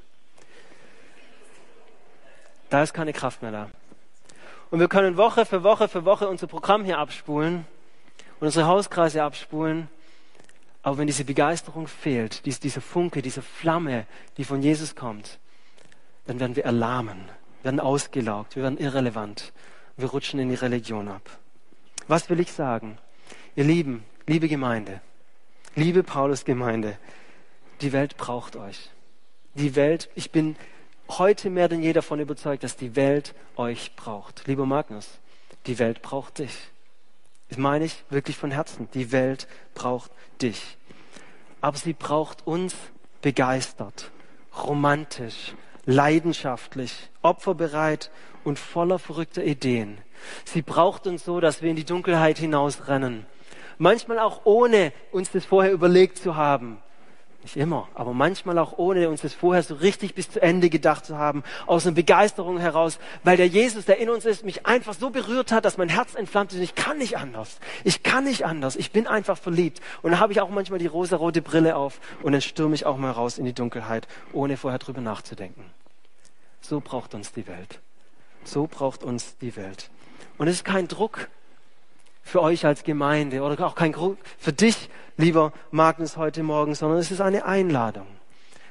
Da 2.70 2.82
ist 2.82 2.94
keine 2.94 3.12
Kraft 3.12 3.42
mehr 3.42 3.52
da. 3.52 3.68
Und 4.70 4.80
wir 4.80 4.88
können 4.88 5.18
Woche 5.18 5.44
für 5.44 5.62
Woche 5.62 5.88
für 5.88 6.06
Woche 6.06 6.26
unser 6.26 6.46
Programm 6.46 6.84
hier 6.84 6.98
abspulen 6.98 7.66
und 8.40 8.46
unsere 8.46 8.66
Hauskreise 8.66 9.22
abspulen. 9.22 9.88
Aber 10.82 10.98
wenn 10.98 11.06
diese 11.06 11.24
Begeisterung 11.24 11.86
fehlt, 11.86 12.44
diese 12.46 12.80
Funke, 12.80 13.22
diese 13.22 13.42
Flamme, 13.42 14.06
die 14.38 14.44
von 14.44 14.62
Jesus 14.62 14.96
kommt, 14.96 15.38
dann 16.26 16.40
werden 16.40 16.56
wir 16.56 16.64
erlahmen, 16.64 17.28
werden 17.62 17.80
ausgelaugt, 17.80 18.56
wir 18.56 18.62
werden 18.62 18.78
irrelevant. 18.78 19.52
Wir 19.96 20.08
rutschen 20.08 20.40
in 20.40 20.48
die 20.48 20.54
Religion 20.54 21.08
ab. 21.08 21.38
Was 22.08 22.30
will 22.30 22.40
ich 22.40 22.52
sagen? 22.52 22.98
Ihr 23.56 23.64
Lieben, 23.64 24.04
liebe 24.26 24.48
Gemeinde, 24.48 25.00
liebe 25.74 26.02
Paulus-Gemeinde, 26.02 26.96
die 27.82 27.92
Welt 27.92 28.16
braucht 28.16 28.56
euch. 28.56 28.90
Die 29.54 29.76
Welt, 29.76 30.08
ich 30.14 30.30
bin 30.30 30.56
heute 31.08 31.50
mehr 31.50 31.68
denn 31.68 31.82
je 31.82 31.92
davon 31.92 32.20
überzeugt, 32.20 32.64
dass 32.64 32.76
die 32.76 32.96
Welt 32.96 33.34
euch 33.56 33.94
braucht. 33.96 34.46
Lieber 34.46 34.64
Magnus, 34.64 35.18
die 35.66 35.78
Welt 35.78 36.00
braucht 36.00 36.38
dich. 36.38 36.56
Das 37.50 37.58
meine 37.58 37.84
ich 37.84 38.02
wirklich 38.08 38.36
von 38.38 38.50
Herzen. 38.50 38.88
Die 38.94 39.12
Welt 39.12 39.46
braucht 39.74 40.10
dich. 40.40 40.78
Aber 41.60 41.76
sie 41.76 41.92
braucht 41.92 42.46
uns 42.46 42.74
begeistert, 43.20 44.10
romantisch, 44.56 45.54
leidenschaftlich, 45.84 47.10
opferbereit 47.22 48.10
und 48.44 48.58
voller 48.58 48.98
verrückter 48.98 49.44
Ideen. 49.44 49.98
Sie 50.44 50.62
braucht 50.62 51.06
uns 51.06 51.24
so, 51.24 51.40
dass 51.40 51.62
wir 51.62 51.70
in 51.70 51.76
die 51.76 51.84
Dunkelheit 51.84 52.38
hinausrennen. 52.38 53.26
Manchmal 53.78 54.18
auch 54.18 54.42
ohne 54.44 54.92
uns 55.10 55.30
das 55.30 55.44
vorher 55.44 55.72
überlegt 55.72 56.18
zu 56.18 56.36
haben. 56.36 56.78
Nicht 57.42 57.56
immer, 57.56 57.88
aber 57.94 58.12
manchmal 58.14 58.56
auch 58.58 58.78
ohne 58.78 59.08
uns 59.08 59.22
das 59.22 59.34
vorher 59.34 59.64
so 59.64 59.74
richtig 59.74 60.14
bis 60.14 60.30
zu 60.30 60.40
Ende 60.40 60.70
gedacht 60.70 61.04
zu 61.04 61.18
haben, 61.18 61.42
aus 61.66 61.84
einer 61.84 61.94
Begeisterung 61.94 62.58
heraus, 62.58 63.00
weil 63.24 63.36
der 63.36 63.48
Jesus, 63.48 63.84
der 63.84 63.98
in 63.98 64.10
uns 64.10 64.24
ist, 64.24 64.44
mich 64.44 64.64
einfach 64.64 64.94
so 64.94 65.10
berührt 65.10 65.50
hat, 65.50 65.64
dass 65.64 65.76
mein 65.76 65.88
Herz 65.88 66.14
entflammt 66.14 66.52
ist. 66.52 66.60
Ich 66.60 66.76
kann 66.76 66.98
nicht 66.98 67.18
anders. 67.18 67.58
Ich 67.82 68.04
kann 68.04 68.24
nicht 68.24 68.46
anders. 68.46 68.76
Ich 68.76 68.92
bin 68.92 69.08
einfach 69.08 69.36
verliebt. 69.36 69.80
Und 70.02 70.12
da 70.12 70.18
habe 70.20 70.32
ich 70.32 70.40
auch 70.40 70.50
manchmal 70.50 70.78
die 70.78 70.86
rosa-rote 70.86 71.42
Brille 71.42 71.74
auf 71.74 72.00
und 72.22 72.30
dann 72.30 72.42
stürme 72.42 72.76
ich 72.76 72.86
auch 72.86 72.96
mal 72.96 73.10
raus 73.10 73.38
in 73.38 73.44
die 73.44 73.52
Dunkelheit, 73.52 74.06
ohne 74.32 74.56
vorher 74.56 74.78
drüber 74.78 75.00
nachzudenken. 75.00 75.64
So 76.60 76.80
braucht 76.80 77.12
uns 77.12 77.32
die 77.32 77.48
Welt. 77.48 77.80
So 78.44 78.68
braucht 78.68 79.02
uns 79.02 79.36
die 79.38 79.56
Welt. 79.56 79.90
Und 80.38 80.46
es 80.46 80.56
ist 80.56 80.64
kein 80.64 80.86
Druck 80.86 81.28
für 82.22 82.40
euch 82.40 82.64
als 82.64 82.84
Gemeinde 82.84 83.42
oder 83.42 83.66
auch 83.66 83.74
kein 83.74 83.92
Druck 83.92 84.18
für 84.38 84.52
dich, 84.52 84.88
lieber 85.16 85.52
Magnus, 85.70 86.16
heute 86.16 86.42
Morgen, 86.42 86.74
sondern 86.74 86.98
es 86.98 87.10
ist 87.10 87.20
eine 87.20 87.44
Einladung. 87.44 88.06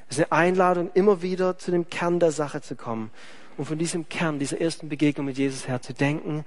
Es 0.08 0.18
ist 0.18 0.32
eine 0.32 0.40
Einladung, 0.40 0.90
immer 0.94 1.22
wieder 1.22 1.58
zu 1.58 1.70
dem 1.70 1.88
Kern 1.88 2.18
der 2.18 2.32
Sache 2.32 2.60
zu 2.60 2.76
kommen 2.76 3.10
und 3.56 3.66
von 3.66 3.78
diesem 3.78 4.08
Kern, 4.08 4.38
dieser 4.38 4.60
ersten 4.60 4.88
Begegnung 4.88 5.26
mit 5.26 5.38
Jesus 5.38 5.68
her 5.68 5.80
zu 5.80 5.94
denken, 5.94 6.44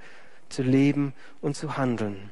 zu 0.49 0.63
leben 0.63 1.13
und 1.41 1.55
zu 1.55 1.77
handeln. 1.77 2.31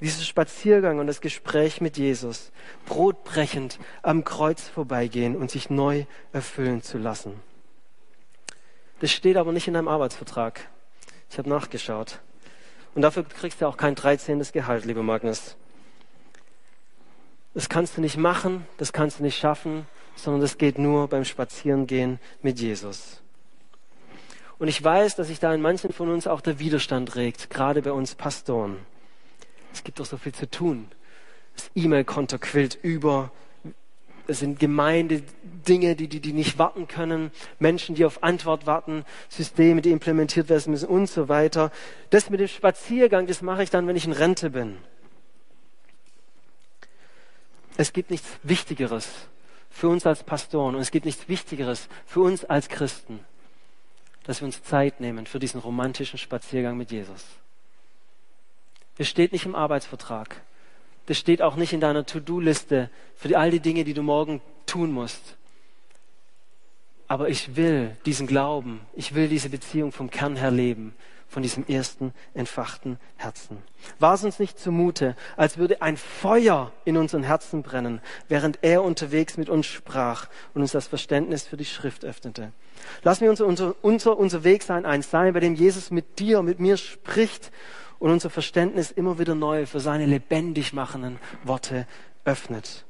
Dieser 0.00 0.24
Spaziergang 0.24 0.98
und 0.98 1.06
das 1.06 1.20
Gespräch 1.20 1.80
mit 1.80 1.96
Jesus, 1.96 2.50
brotbrechend 2.86 3.78
am 4.02 4.24
Kreuz 4.24 4.62
vorbeigehen 4.62 5.36
und 5.36 5.50
sich 5.50 5.70
neu 5.70 6.06
erfüllen 6.32 6.82
zu 6.82 6.98
lassen. 6.98 7.34
Das 9.00 9.12
steht 9.12 9.36
aber 9.36 9.52
nicht 9.52 9.68
in 9.68 9.74
deinem 9.74 9.88
Arbeitsvertrag. 9.88 10.68
Ich 11.30 11.38
habe 11.38 11.48
nachgeschaut. 11.48 12.20
Und 12.94 13.02
dafür 13.02 13.24
kriegst 13.24 13.60
du 13.60 13.66
auch 13.66 13.76
kein 13.76 13.94
13. 13.94 14.42
Gehalt, 14.52 14.84
lieber 14.84 15.02
Magnus. 15.02 15.56
Das 17.54 17.68
kannst 17.68 17.96
du 17.96 18.00
nicht 18.00 18.16
machen, 18.16 18.66
das 18.78 18.92
kannst 18.92 19.18
du 19.18 19.22
nicht 19.22 19.38
schaffen, 19.38 19.86
sondern 20.16 20.40
das 20.40 20.58
geht 20.58 20.78
nur 20.78 21.08
beim 21.08 21.24
Spazierengehen 21.24 22.18
mit 22.42 22.60
Jesus. 22.60 23.22
Und 24.58 24.68
ich 24.68 24.82
weiß, 24.82 25.16
dass 25.16 25.26
sich 25.26 25.40
da 25.40 25.52
in 25.52 25.60
manchen 25.60 25.92
von 25.92 26.08
uns 26.08 26.26
auch 26.26 26.40
der 26.40 26.58
Widerstand 26.58 27.16
regt, 27.16 27.50
gerade 27.50 27.82
bei 27.82 27.92
uns 27.92 28.14
Pastoren. 28.14 28.78
Es 29.72 29.82
gibt 29.84 29.98
doch 29.98 30.06
so 30.06 30.16
viel 30.16 30.32
zu 30.32 30.48
tun. 30.48 30.88
Das 31.56 31.70
E-Mail-Konto 31.74 32.38
quillt 32.38 32.78
über. 32.82 33.32
Es 34.26 34.38
sind 34.38 34.58
Gemeindedinge, 35.62 35.96
die, 35.96 36.08
die, 36.08 36.20
die 36.20 36.32
nicht 36.32 36.58
warten 36.58 36.88
können. 36.88 37.30
Menschen, 37.58 37.94
die 37.94 38.04
auf 38.04 38.22
Antwort 38.22 38.66
warten. 38.66 39.04
Systeme, 39.28 39.82
die 39.82 39.90
implementiert 39.90 40.48
werden 40.48 40.72
müssen 40.72 40.88
und 40.88 41.08
so 41.08 41.28
weiter. 41.28 41.70
Das 42.10 42.30
mit 42.30 42.40
dem 42.40 42.48
Spaziergang, 42.48 43.26
das 43.26 43.42
mache 43.42 43.62
ich 43.62 43.70
dann, 43.70 43.86
wenn 43.86 43.96
ich 43.96 44.04
in 44.04 44.12
Rente 44.12 44.50
bin. 44.50 44.76
Es 47.76 47.92
gibt 47.92 48.10
nichts 48.10 48.28
Wichtigeres 48.42 49.08
für 49.70 49.88
uns 49.88 50.04
als 50.04 50.22
Pastoren 50.22 50.74
und 50.74 50.82
es 50.82 50.90
gibt 50.90 51.06
nichts 51.06 51.28
Wichtigeres 51.28 51.88
für 52.04 52.20
uns 52.20 52.44
als 52.44 52.68
Christen, 52.68 53.20
dass 54.24 54.42
wir 54.42 54.46
uns 54.46 54.62
Zeit 54.62 55.00
nehmen 55.00 55.26
für 55.26 55.38
diesen 55.38 55.58
romantischen 55.58 56.18
Spaziergang 56.18 56.76
mit 56.76 56.90
Jesus. 56.90 57.24
Das 58.98 59.08
steht 59.08 59.32
nicht 59.32 59.46
im 59.46 59.54
Arbeitsvertrag. 59.54 60.42
Das 61.06 61.16
steht 61.16 61.40
auch 61.40 61.56
nicht 61.56 61.72
in 61.72 61.80
deiner 61.80 62.04
To-Do-Liste 62.04 62.90
für 63.16 63.36
all 63.36 63.50
die 63.50 63.60
Dinge, 63.60 63.84
die 63.84 63.94
du 63.94 64.02
morgen 64.02 64.42
tun 64.66 64.92
musst. 64.92 65.36
Aber 67.12 67.28
ich 67.28 67.56
will 67.56 67.94
diesen 68.06 68.26
Glauben, 68.26 68.80
ich 68.94 69.14
will 69.14 69.28
diese 69.28 69.50
Beziehung 69.50 69.92
vom 69.92 70.10
Kern 70.10 70.34
her 70.34 70.50
leben 70.50 70.94
von 71.28 71.42
diesem 71.42 71.66
ersten 71.66 72.14
entfachten 72.32 72.98
Herzen. 73.16 73.58
War 73.98 74.14
es 74.14 74.24
uns 74.24 74.38
nicht 74.38 74.58
zumute, 74.58 75.14
als 75.36 75.58
würde 75.58 75.82
ein 75.82 75.98
Feuer 75.98 76.72
in 76.86 76.96
unseren 76.96 77.22
Herzen 77.22 77.62
brennen, 77.62 78.00
während 78.28 78.60
er 78.62 78.82
unterwegs 78.82 79.36
mit 79.36 79.50
uns 79.50 79.66
sprach 79.66 80.28
und 80.54 80.62
uns 80.62 80.72
das 80.72 80.86
Verständnis 80.86 81.42
für 81.42 81.58
die 81.58 81.66
Schrift 81.66 82.02
öffnete? 82.02 82.50
Lassen 83.02 83.24
wir 83.24 83.30
uns 83.30 83.42
unser, 83.42 83.74
unser, 83.82 84.16
unser 84.16 84.42
Weg 84.42 84.62
sein, 84.62 84.86
eins 84.86 85.10
sein, 85.10 85.34
bei 85.34 85.40
dem 85.40 85.54
Jesus 85.54 85.90
mit 85.90 86.18
dir, 86.18 86.40
mit 86.40 86.60
mir 86.60 86.78
spricht 86.78 87.52
und 87.98 88.10
unser 88.10 88.30
Verständnis 88.30 88.90
immer 88.90 89.18
wieder 89.18 89.34
neu 89.34 89.66
für 89.66 89.80
seine 89.80 90.06
lebendig 90.06 90.72
machenden 90.72 91.18
Worte 91.44 91.86
öffnet. 92.24 92.86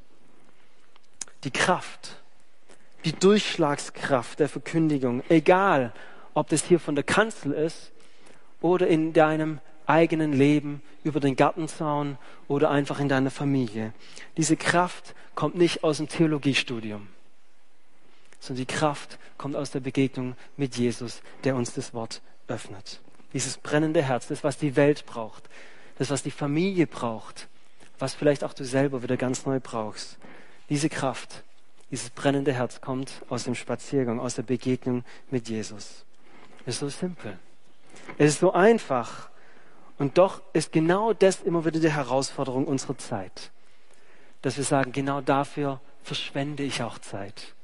Die 1.43 1.51
Kraft, 1.51 2.22
die 3.05 3.13
Durchschlagskraft 3.13 4.39
der 4.39 4.49
Verkündigung, 4.49 5.23
egal 5.29 5.93
ob 6.35 6.49
das 6.49 6.65
hier 6.65 6.81
von 6.81 6.95
der 6.95 7.05
Kanzel 7.05 7.53
ist 7.53 7.93
oder 8.61 8.87
in 8.87 9.13
deinem 9.13 9.61
eigenen 9.87 10.33
Leben, 10.33 10.83
über 11.05 11.21
den 11.21 11.37
Gartenzaun 11.37 12.17
oder 12.49 12.71
einfach 12.71 13.01
in 13.01 13.09
deiner 13.09 13.31
Familie. 13.31 13.93
Diese 14.37 14.57
Kraft 14.57 15.15
kommt 15.35 15.57
nicht 15.57 15.83
aus 15.83 15.97
dem 15.97 16.09
Theologiestudium, 16.09 17.09
sondern 18.39 18.67
die 18.67 18.73
Kraft 18.73 19.19
kommt 19.37 19.57
aus 19.57 19.71
der 19.73 19.81
Begegnung 19.81 20.37
mit 20.57 20.77
Jesus, 20.77 21.23
der 21.45 21.57
uns 21.57 21.75
das 21.75 21.93
Wort 21.95 22.23
öffnet. 22.47 23.01
Dieses 23.33 23.57
brennende 23.57 24.03
Herz, 24.03 24.29
das, 24.29 24.45
was 24.45 24.59
die 24.59 24.77
Welt 24.77 25.07
braucht, 25.07 25.49
das, 25.99 26.11
was 26.11 26.23
die 26.23 26.31
Familie 26.31 26.87
braucht, 26.87 27.49
was 27.99 28.15
vielleicht 28.15 28.45
auch 28.45 28.53
du 28.53 28.65
selber 28.65 29.03
wieder 29.03 29.17
ganz 29.17 29.47
neu 29.47 29.59
brauchst. 29.61 30.19
Diese 30.69 30.89
Kraft, 30.89 31.43
dieses 31.93 32.11
brennende 32.11 32.53
Herz 32.53 32.81
kommt 32.81 33.23
aus 33.29 33.45
dem 33.45 33.55
Spaziergang, 33.55 34.19
aus 34.19 34.35
der 34.35 34.43
Begegnung 34.43 35.05
mit 35.31 35.49
Jesus. 35.49 36.05
ist 36.67 36.81
so 36.81 36.89
simpel. 36.89 37.39
Es 38.19 38.33
ist 38.33 38.41
so 38.41 38.53
einfach. 38.53 39.31
Und 39.99 40.19
doch 40.19 40.43
ist 40.53 40.73
genau 40.73 41.13
das 41.13 41.43
immer 41.43 41.65
wieder 41.65 41.79
die 41.79 41.93
Herausforderung 41.93 42.67
unserer 42.67 42.99
Zeit. 42.99 43.53
dass 44.43 44.57
wir 44.57 44.65
sagen, 44.65 44.91
genau 44.91 45.21
dafür 45.21 45.81
verschwende 46.03 46.65
ich 46.65 46.83
auch 46.83 46.99
Zeit. 46.99 47.55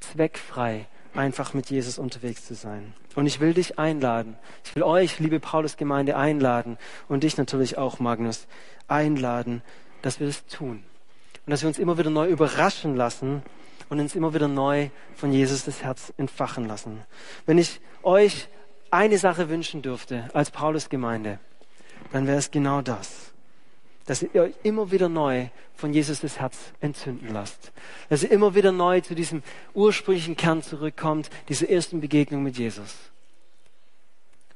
Zweckfrei 0.00 0.86
einfach 1.14 1.54
mit 1.54 1.70
Jesus 1.70 1.98
unterwegs 1.98 2.46
zu 2.46 2.54
sein. 2.54 2.94
Und 3.14 3.26
ich 3.26 3.40
will 3.40 3.52
dich 3.52 3.78
einladen. 3.78 4.36
Ich 4.64 4.74
will 4.74 4.82
euch, 4.82 5.18
liebe 5.18 5.38
Paulus-Gemeinde, 5.38 6.16
einladen 6.16 6.78
und 7.08 7.24
dich 7.24 7.36
natürlich 7.36 7.76
auch, 7.76 8.00
Magnus, 8.00 8.46
einladen, 8.86 9.62
dass 10.00 10.18
wir 10.18 10.26
das 10.26 10.46
tun. 10.46 10.82
Und 11.48 11.52
dass 11.52 11.62
wir 11.62 11.68
uns 11.68 11.78
immer 11.78 11.96
wieder 11.96 12.10
neu 12.10 12.28
überraschen 12.28 12.94
lassen 12.94 13.42
und 13.88 14.00
uns 14.00 14.14
immer 14.14 14.34
wieder 14.34 14.48
neu 14.48 14.90
von 15.14 15.32
Jesus 15.32 15.64
das 15.64 15.82
Herz 15.82 16.12
entfachen 16.18 16.68
lassen. 16.68 17.00
Wenn 17.46 17.56
ich 17.56 17.80
euch 18.02 18.48
eine 18.90 19.16
Sache 19.16 19.48
wünschen 19.48 19.80
dürfte 19.80 20.28
als 20.34 20.50
Paulus-Gemeinde, 20.50 21.38
dann 22.12 22.26
wäre 22.26 22.36
es 22.36 22.50
genau 22.50 22.82
das. 22.82 23.32
Dass 24.04 24.20
ihr 24.20 24.42
euch 24.42 24.54
immer 24.62 24.90
wieder 24.90 25.08
neu 25.08 25.46
von 25.74 25.94
Jesus 25.94 26.20
das 26.20 26.38
Herz 26.38 26.58
entzünden 26.82 27.32
lasst. 27.32 27.72
Dass 28.10 28.24
ihr 28.24 28.30
immer 28.30 28.54
wieder 28.54 28.70
neu 28.70 29.00
zu 29.00 29.14
diesem 29.14 29.42
ursprünglichen 29.72 30.36
Kern 30.36 30.62
zurückkommt, 30.62 31.30
dieser 31.48 31.70
ersten 31.70 32.02
Begegnung 32.02 32.42
mit 32.42 32.58
Jesus. 32.58 32.94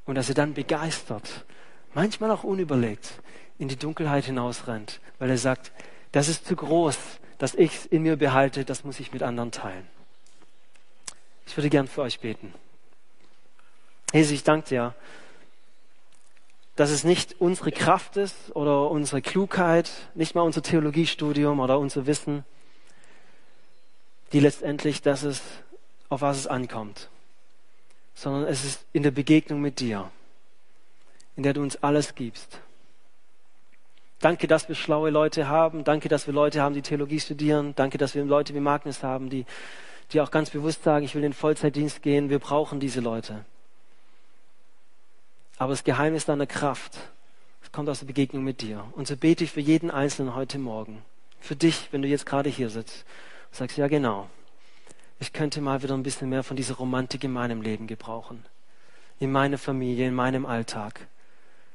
Und 0.04 0.16
dass 0.16 0.28
ihr 0.28 0.34
dann 0.34 0.52
begeistert, 0.52 1.46
manchmal 1.94 2.30
auch 2.30 2.44
unüberlegt, 2.44 3.22
in 3.58 3.68
die 3.68 3.76
Dunkelheit 3.76 4.26
hinausrennt, 4.26 5.00
weil 5.18 5.30
er 5.30 5.38
sagt, 5.38 5.72
das 6.12 6.28
ist 6.28 6.46
zu 6.46 6.54
groß, 6.56 6.98
dass 7.38 7.54
ich 7.54 7.74
es 7.74 7.86
in 7.86 8.02
mir 8.02 8.16
behalte, 8.16 8.64
das 8.64 8.84
muss 8.84 9.00
ich 9.00 9.12
mit 9.12 9.22
anderen 9.22 9.50
teilen. 9.50 9.86
Ich 11.46 11.56
würde 11.56 11.70
gern 11.70 11.88
für 11.88 12.02
euch 12.02 12.20
beten. 12.20 12.54
Jesus, 14.12 14.32
ich 14.32 14.44
danke 14.44 14.68
dir, 14.68 14.94
dass 16.76 16.90
es 16.90 17.04
nicht 17.04 17.40
unsere 17.40 17.72
Kraft 17.72 18.16
ist 18.16 18.54
oder 18.54 18.90
unsere 18.90 19.22
Klugheit, 19.22 19.90
nicht 20.14 20.34
mal 20.34 20.42
unser 20.42 20.62
Theologiestudium 20.62 21.60
oder 21.60 21.78
unser 21.78 22.06
Wissen, 22.06 22.44
die 24.32 24.40
letztendlich 24.40 25.02
das 25.02 25.22
ist, 25.22 25.42
auf 26.08 26.20
was 26.20 26.38
es 26.38 26.46
ankommt, 26.46 27.08
sondern 28.14 28.44
es 28.44 28.64
ist 28.64 28.84
in 28.92 29.02
der 29.02 29.10
Begegnung 29.10 29.60
mit 29.60 29.80
dir, 29.80 30.10
in 31.36 31.42
der 31.42 31.54
du 31.54 31.62
uns 31.62 31.76
alles 31.82 32.14
gibst. 32.14 32.60
Danke, 34.22 34.46
dass 34.46 34.68
wir 34.68 34.76
schlaue 34.76 35.10
Leute 35.10 35.48
haben. 35.48 35.82
Danke, 35.82 36.08
dass 36.08 36.28
wir 36.28 36.32
Leute 36.32 36.62
haben, 36.62 36.74
die 36.74 36.82
Theologie 36.82 37.18
studieren. 37.18 37.74
Danke, 37.74 37.98
dass 37.98 38.14
wir 38.14 38.24
Leute 38.24 38.54
wie 38.54 38.60
Magnus 38.60 39.02
haben, 39.02 39.28
die, 39.30 39.44
die 40.12 40.20
auch 40.20 40.30
ganz 40.30 40.50
bewusst 40.50 40.84
sagen, 40.84 41.04
ich 41.04 41.16
will 41.16 41.24
in 41.24 41.32
den 41.32 41.36
Vollzeitdienst 41.36 42.02
gehen. 42.02 42.30
Wir 42.30 42.38
brauchen 42.38 42.78
diese 42.78 43.00
Leute. 43.00 43.44
Aber 45.58 45.72
das 45.72 45.82
Geheimnis 45.82 46.24
deiner 46.24 46.46
Kraft, 46.46 46.98
das 47.62 47.72
kommt 47.72 47.88
aus 47.88 47.98
der 47.98 48.06
Begegnung 48.06 48.44
mit 48.44 48.62
dir. 48.62 48.84
Und 48.92 49.08
so 49.08 49.16
bete 49.16 49.42
ich 49.42 49.50
für 49.50 49.60
jeden 49.60 49.90
Einzelnen 49.90 50.36
heute 50.36 50.60
Morgen. 50.60 51.02
Für 51.40 51.56
dich, 51.56 51.88
wenn 51.90 52.02
du 52.02 52.06
jetzt 52.06 52.24
gerade 52.24 52.48
hier 52.48 52.70
sitzt 52.70 53.04
und 53.50 53.56
sagst, 53.56 53.76
ja 53.76 53.88
genau, 53.88 54.30
ich 55.18 55.32
könnte 55.32 55.60
mal 55.60 55.82
wieder 55.82 55.94
ein 55.94 56.04
bisschen 56.04 56.28
mehr 56.28 56.44
von 56.44 56.56
dieser 56.56 56.74
Romantik 56.74 57.24
in 57.24 57.32
meinem 57.32 57.60
Leben 57.60 57.88
gebrauchen. 57.88 58.44
In 59.18 59.32
meiner 59.32 59.58
Familie, 59.58 60.06
in 60.06 60.14
meinem 60.14 60.46
Alltag 60.46 61.08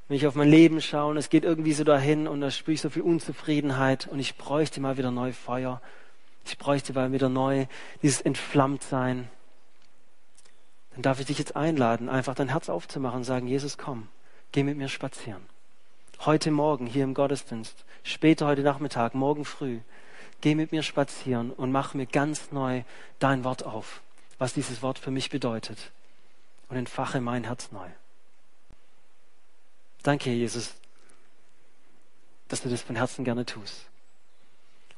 wenn 0.08 0.18
ich 0.18 0.28
auf 0.28 0.36
mein 0.36 0.50
Leben 0.50 0.82
schaue 0.82 1.12
und 1.12 1.18
es 1.18 1.30
geht 1.30 1.44
irgendwie 1.44 1.74
so 1.74 1.84
dahin 1.84 2.28
und 2.28 2.42
da 2.42 2.50
spüre 2.50 2.74
ich 2.74 2.82
so 2.82 2.90
viel 2.90 3.02
Unzufriedenheit 3.02 4.08
und 4.08 4.20
ich 4.20 4.38
bräuchte 4.38 4.80
mal 4.80 4.98
wieder 4.98 5.12
neu 5.12 5.34
Feuer. 5.34 5.82
Ich 6.46 6.58
bräuchte 6.58 6.94
mal 6.94 7.12
wieder 7.12 7.28
neu 7.28 7.66
dieses 8.02 8.22
Entflammtsein. 8.22 9.28
Dann 10.94 11.02
darf 11.02 11.20
ich 11.20 11.26
dich 11.26 11.38
jetzt 11.40 11.58
einladen, 11.58 12.08
einfach 12.08 12.36
dein 12.36 12.50
Herz 12.50 12.70
aufzumachen 12.70 13.18
und 13.18 13.24
sagen, 13.26 13.48
Jesus, 13.48 13.78
komm, 13.78 14.08
geh 14.54 14.64
mit 14.64 14.78
mir 14.78 14.88
spazieren. 14.88 15.42
Heute 16.22 16.52
Morgen 16.52 16.88
hier 16.88 17.04
im 17.04 17.14
Gottesdienst, 17.14 17.86
später 18.04 18.48
heute 18.48 18.64
Nachmittag, 18.64 19.14
morgen 19.14 19.44
früh, 19.44 19.80
geh 20.40 20.56
mit 20.56 20.72
mir 20.72 20.84
spazieren 20.84 21.52
und 21.52 21.72
mach 21.72 21.94
mir 21.94 22.06
ganz 22.06 22.52
neu 22.52 22.84
dein 23.20 23.44
Wort 23.44 23.66
auf, 23.66 24.02
was 24.38 24.54
dieses 24.54 24.82
Wort 24.82 25.00
für 25.00 25.12
mich 25.12 25.30
bedeutet 25.30 25.92
und 26.70 26.78
entfache 26.78 27.20
mein 27.20 27.44
Herz 27.44 27.72
neu. 27.72 27.88
Danke, 30.04 30.32
Jesus, 30.32 30.76
dass 32.48 32.62
du 32.62 32.70
das 32.70 32.82
von 32.82 32.96
Herzen 32.96 33.26
gerne 33.26 33.46
tust. 33.46 33.88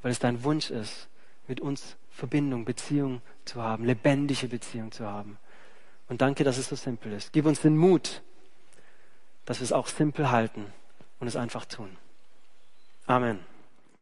Weil 0.01 0.12
es 0.12 0.19
dein 0.19 0.43
Wunsch 0.43 0.69
ist, 0.69 1.07
mit 1.47 1.62
uns 1.62 1.97
Verbindung, 2.12 2.65
Beziehung 2.65 3.21
zu 3.45 3.62
haben, 3.62 3.85
lebendige 3.85 4.47
Beziehung 4.47 4.91
zu 4.91 5.05
haben. 5.05 5.38
Und 6.07 6.21
danke, 6.21 6.43
dass 6.43 6.57
es 6.57 6.69
so 6.69 6.75
simpel 6.75 7.13
ist. 7.13 7.33
Gib 7.33 7.45
uns 7.45 7.62
den 7.62 7.77
Mut, 7.77 8.21
dass 9.45 9.59
wir 9.59 9.65
es 9.65 9.71
auch 9.71 9.88
simpel 9.88 10.31
halten 10.31 10.65
und 11.19 11.27
es 11.27 11.35
einfach 11.35 11.65
tun. 11.65 11.97
Amen. 13.07 13.39